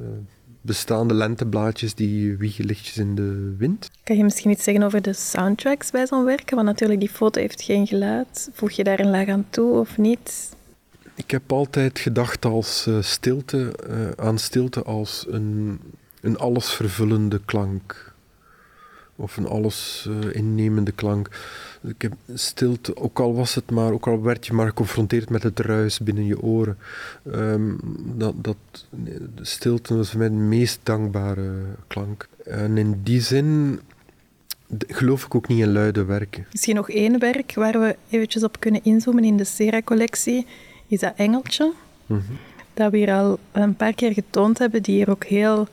bestaande 0.62 1.14
lenteblaadjes, 1.14 1.94
die 1.94 2.38
wiegen 2.38 2.66
lichtjes 2.66 2.98
in 2.98 3.16
de 3.16 3.56
wind. 3.58 3.92
Kan 4.04 4.18
je 4.18 4.24
misschien 4.24 4.52
iets 4.52 4.64
zeggen 4.64 4.84
over 4.84 5.02
de 5.02 5.14
soundtracks 5.14 5.92
bij 5.92 6.08
zo'n 6.08 6.24
werken? 6.24 6.56
Want 6.56 6.68
natuurlijk, 6.68 7.00
die 7.00 7.10
foto 7.10 7.42
heeft 7.42 7.62
geen 7.62 7.88
geluid. 7.88 8.50
Voeg 8.54 8.72
je 8.72 8.84
daar 8.84 9.00
een 9.00 9.10
laag 9.10 9.28
aan 9.28 9.46
toe 9.50 9.80
of 9.80 9.98
niet? 9.98 10.56
Ik 11.16 11.32
heb 11.32 11.52
altijd 11.52 12.00
gedacht 12.00 12.46
als, 12.46 12.86
uh, 12.88 13.02
stilte, 13.02 13.74
uh, 13.90 14.26
aan 14.26 14.38
stilte 14.38 14.84
als 14.84 15.26
een, 15.30 15.80
een 16.22 16.38
allesvervullende 16.38 17.42
klank 17.46 18.11
of 19.22 19.38
een 19.38 19.48
alles 19.48 20.08
uh, 20.10 20.36
innemende 20.36 20.92
klank. 20.92 21.30
Ik 21.84 22.02
heb 22.02 22.14
stilte, 22.34 22.98
ook 22.98 23.20
al 23.20 23.34
was 23.36 23.56
het 23.56 23.72
maar, 23.72 23.92
ook 23.92 24.08
al 24.08 24.22
werd 24.22 24.46
je 24.46 24.54
maar 24.54 24.68
geconfronteerd 24.68 25.30
met 25.30 25.44
het 25.44 25.60
ruis 25.60 26.00
binnen 26.00 26.26
je 26.26 26.42
oren. 26.42 26.78
Um, 27.26 27.80
dat, 28.16 28.34
dat, 28.38 28.56
stilte 29.42 29.96
was 29.96 30.10
voor 30.10 30.20
mij 30.20 30.30
de 30.30 30.34
meest 30.36 30.80
dankbare 30.84 31.52
klank. 31.88 32.28
En 32.46 32.78
in 32.78 33.00
die 33.04 33.22
zin 33.22 33.80
geloof 34.88 35.26
ik 35.26 35.36
ook 35.36 35.48
niet 35.48 35.60
in 35.60 35.72
luide 35.72 36.06
werken. 36.06 36.46
Misschien 36.52 36.76
nog 36.76 36.90
één 36.90 37.20
werk 37.20 37.54
waar 37.56 37.80
we 37.80 37.96
eventjes 38.10 38.44
op 38.44 38.60
kunnen 38.60 38.84
inzoomen 38.84 39.24
in 39.24 39.38
de 39.38 39.44
Sera-collectie, 39.44 40.46
is 40.88 41.00
dat 41.00 41.14
Engeltje. 41.16 41.74
Mm 42.06 42.24
-hmm. 42.28 42.38
Dat 42.74 42.92
we 42.92 42.98
hier 42.98 43.14
al 43.14 43.40
een 43.52 43.76
paar 43.76 43.94
keer 43.94 44.14
getoond 44.14 44.58
hebben, 44.58 44.84
die 44.84 44.96
hier 44.96 45.10
ook 45.10 45.24
heel 45.24 45.68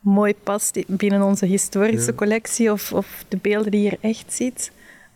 mooi 0.00 0.34
past 0.34 0.78
binnen 0.86 1.22
onze 1.22 1.46
historische 1.46 2.14
collectie 2.14 2.72
of, 2.72 2.92
of, 2.92 3.24
de 3.28 3.36
beelden 3.36 3.70
die 3.70 3.82
je 3.82 3.88
hier 3.88 3.98
echt 4.00 4.32
ziet. 4.32 4.72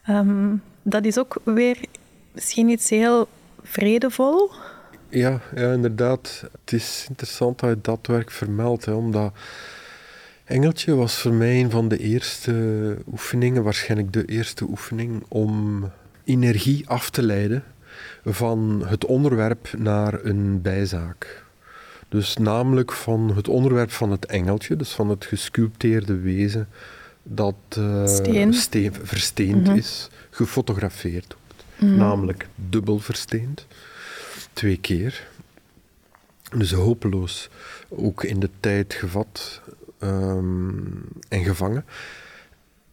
Um, 0.08 0.62
dat 0.82 1.04
is 1.04 1.18
ook 1.18 1.36
weer 1.44 1.76
misschien 2.32 2.68
iets 2.68 2.90
heel 2.90 3.28
vredevol. 3.62 4.50
Ja, 5.08 5.40
ja, 5.54 5.72
inderdaad. 5.72 6.44
Het 6.64 6.72
is 6.72 7.06
interessant 7.08 7.60
dat 7.60 7.70
je 7.70 7.78
dat 7.80 8.06
werk 8.06 8.30
vermeldt, 8.30 8.88
omdat 8.88 9.32
Engeltje 10.44 10.94
was 10.94 11.18
voor 11.18 11.32
mij 11.32 11.60
een 11.60 11.70
van 11.70 11.88
de 11.88 11.98
eerste 11.98 12.96
oefeningen, 13.12 13.62
waarschijnlijk 13.62 14.12
de 14.12 14.24
eerste 14.24 14.64
oefening, 14.64 15.24
om 15.28 15.84
energie 16.24 16.88
af 16.88 17.10
te 17.10 17.22
leiden 17.22 17.64
van 18.24 18.82
het 18.86 19.04
onderwerp 19.04 19.68
naar 19.78 20.24
een 20.24 20.62
bijzaak. 20.62 21.43
Dus 22.14 22.36
namelijk 22.36 22.92
van 22.92 23.36
het 23.36 23.48
onderwerp 23.48 23.90
van 23.90 24.10
het 24.10 24.26
engeltje, 24.26 24.76
dus 24.76 24.92
van 24.92 25.08
het 25.08 25.24
gesculpteerde 25.24 26.16
wezen 26.16 26.68
dat 27.22 27.54
uh, 27.78 28.06
steen. 28.06 28.54
versteend 29.02 29.66
mhm. 29.66 29.76
is, 29.76 30.08
gefotografeerd 30.30 31.36
wordt. 31.40 31.64
Mhm. 31.78 31.96
Namelijk 31.96 32.48
dubbel 32.54 32.98
versteend, 32.98 33.66
twee 34.52 34.76
keer. 34.76 35.28
Dus 36.56 36.72
hopeloos 36.72 37.48
ook 37.88 38.24
in 38.24 38.40
de 38.40 38.50
tijd 38.60 38.94
gevat 38.94 39.60
um, 40.00 41.04
en 41.28 41.44
gevangen. 41.44 41.84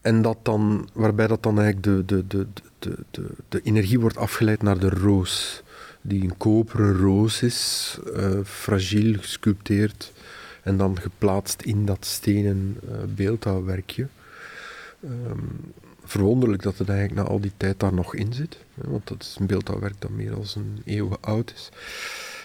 En 0.02 0.22
dat 0.22 0.38
dan, 0.42 0.90
waarbij 0.94 1.28
dat 1.28 1.44
dan 1.44 1.60
eigenlijk 1.60 2.08
de, 2.08 2.26
de, 2.28 2.28
de, 2.28 2.48
de, 2.80 2.98
de, 3.12 3.28
de 3.50 3.62
energie 3.62 4.00
wordt 4.00 4.18
afgeleid 4.18 4.62
naar 4.62 4.80
de 4.80 4.90
roos 4.90 5.64
die 6.02 6.24
een 6.24 6.38
koperen 6.38 6.98
roos 6.98 7.42
is, 7.42 7.98
uh, 8.16 8.40
fragiel 8.44 9.18
gesculpteerd 9.18 10.12
en 10.64 10.78
dan 10.78 11.00
geplaatst 11.00 11.62
in 11.62 11.86
dat 11.86 12.06
stenen 12.06 12.80
uh, 12.84 12.92
beeldhouwwerkje. 13.16 14.08
Um, 15.04 15.74
verwonderlijk 16.04 16.64
dat 16.64 16.78
het 16.78 16.90
eigenlijk 16.90 17.20
na 17.22 17.34
al 17.34 17.40
die 17.40 17.52
tijd 17.58 17.80
daar 17.80 17.94
nog 17.94 18.16
in 18.16 18.34
zit, 18.34 18.58
hè, 18.74 18.90
want 18.90 19.08
dat 19.08 19.22
is 19.22 19.36
een 19.40 19.46
beeldhouwwerk 19.46 19.96
dat 20.00 20.12
meer 20.12 20.30
dan 20.30 20.46
een 20.56 20.82
eeuw 20.86 21.18
oud 21.22 21.54
is. 21.56 21.70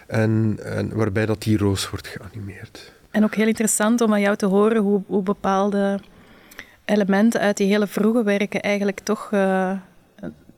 En, 0.06 0.58
en, 0.62 0.94
waarbij 0.94 1.26
dat 1.26 1.42
die 1.42 1.58
roos 1.58 1.90
wordt 1.90 2.06
geanimeerd. 2.06 2.92
En 3.10 3.24
ook 3.24 3.34
heel 3.34 3.46
interessant 3.46 4.00
om 4.00 4.12
aan 4.12 4.20
jou 4.20 4.36
te 4.36 4.46
horen 4.46 4.82
hoe, 4.82 5.02
hoe 5.06 5.22
bepaalde 5.22 6.00
elementen 6.84 7.40
uit 7.40 7.56
die 7.56 7.66
hele 7.66 7.86
vroege 7.86 8.22
werken 8.22 8.60
eigenlijk 8.60 9.00
toch 9.00 9.30
uh, 9.32 9.72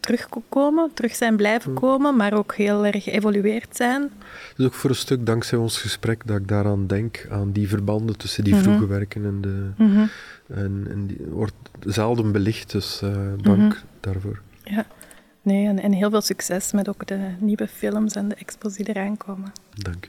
terugkomen, 0.00 0.90
terug 0.94 1.14
zijn 1.14 1.37
blijven 1.37 1.70
hmm. 1.70 1.80
komen, 1.80 2.16
maar 2.16 2.32
ook 2.32 2.54
heel 2.54 2.87
erg 2.87 3.04
geëvolueerd 3.04 3.76
zijn. 3.76 4.11
Dus 4.56 4.66
ook 4.66 4.74
voor 4.74 4.90
een 4.90 4.96
stuk 4.96 5.26
dankzij 5.26 5.58
ons 5.58 5.80
gesprek 5.80 6.26
dat 6.26 6.37
ik 6.37 6.48
daaraan 6.48 6.87
denk, 6.87 7.26
aan 7.30 7.52
die 7.52 7.68
verbanden 7.68 8.16
tussen 8.16 8.44
die 8.44 8.54
mhm. 8.54 8.62
vroege 8.62 8.87
werken 8.87 9.24
en 9.24 9.40
de... 9.40 9.70
Mhm. 9.76 10.06
En, 10.48 10.87
en, 10.90 11.06
die 11.06 11.26
wordt 11.30 11.54
zelden 11.80 12.32
belicht, 12.32 12.70
dus 12.72 13.00
uh, 13.04 13.11
dank 13.37 13.58
mhm. 13.58 13.78
daarvoor. 14.00 14.40
Ja, 14.64 14.87
nee, 15.42 15.66
en, 15.66 15.78
en, 15.78 15.92
heel 15.92 16.11
veel 16.11 16.20
succes 16.20 16.72
met 16.72 16.88
ook 16.88 17.06
de 17.06 17.18
nieuwe 17.38 17.68
films 17.68 18.14
en 18.14 18.28
de 18.28 18.34
expos 18.34 18.74
die 18.74 18.88
eraan 18.88 19.16
komen. 19.16 19.52
Dank 19.74 20.08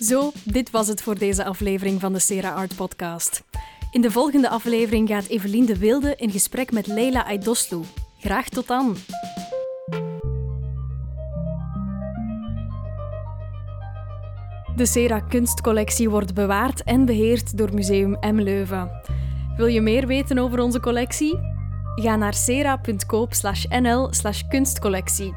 Zo, 0.00 0.32
dit 0.44 0.70
was 0.70 0.88
het 0.88 1.02
voor 1.02 1.18
deze 1.18 1.44
aflevering 1.44 2.00
van 2.00 2.12
de 2.12 2.18
Sera 2.18 2.50
Art 2.50 2.76
Podcast. 2.76 3.42
In 3.90 4.00
de 4.00 4.10
volgende 4.10 4.48
aflevering 4.48 5.08
gaat 5.08 5.26
Evelien 5.26 5.66
de 5.66 5.78
Wilde 5.78 6.16
in 6.16 6.30
gesprek 6.30 6.72
met 6.72 6.86
Leila 6.86 7.26
Aydoslu. 7.26 7.80
Graag 8.18 8.48
tot 8.48 8.66
dan! 8.66 8.96
De 14.76 14.86
Sera 14.86 15.20
kunstcollectie 15.20 16.10
wordt 16.10 16.34
bewaard 16.34 16.82
en 16.82 17.04
beheerd 17.04 17.56
door 17.56 17.74
Museum 17.74 18.16
M 18.20 18.40
Leuven. 18.40 18.90
Wil 19.56 19.66
je 19.66 19.80
meer 19.80 20.06
weten 20.06 20.38
over 20.38 20.60
onze 20.60 20.80
collectie? 20.80 21.38
Ga 21.94 22.16
naar 22.16 22.34
sera.coop/nl/kunstcollectie. 22.34 25.34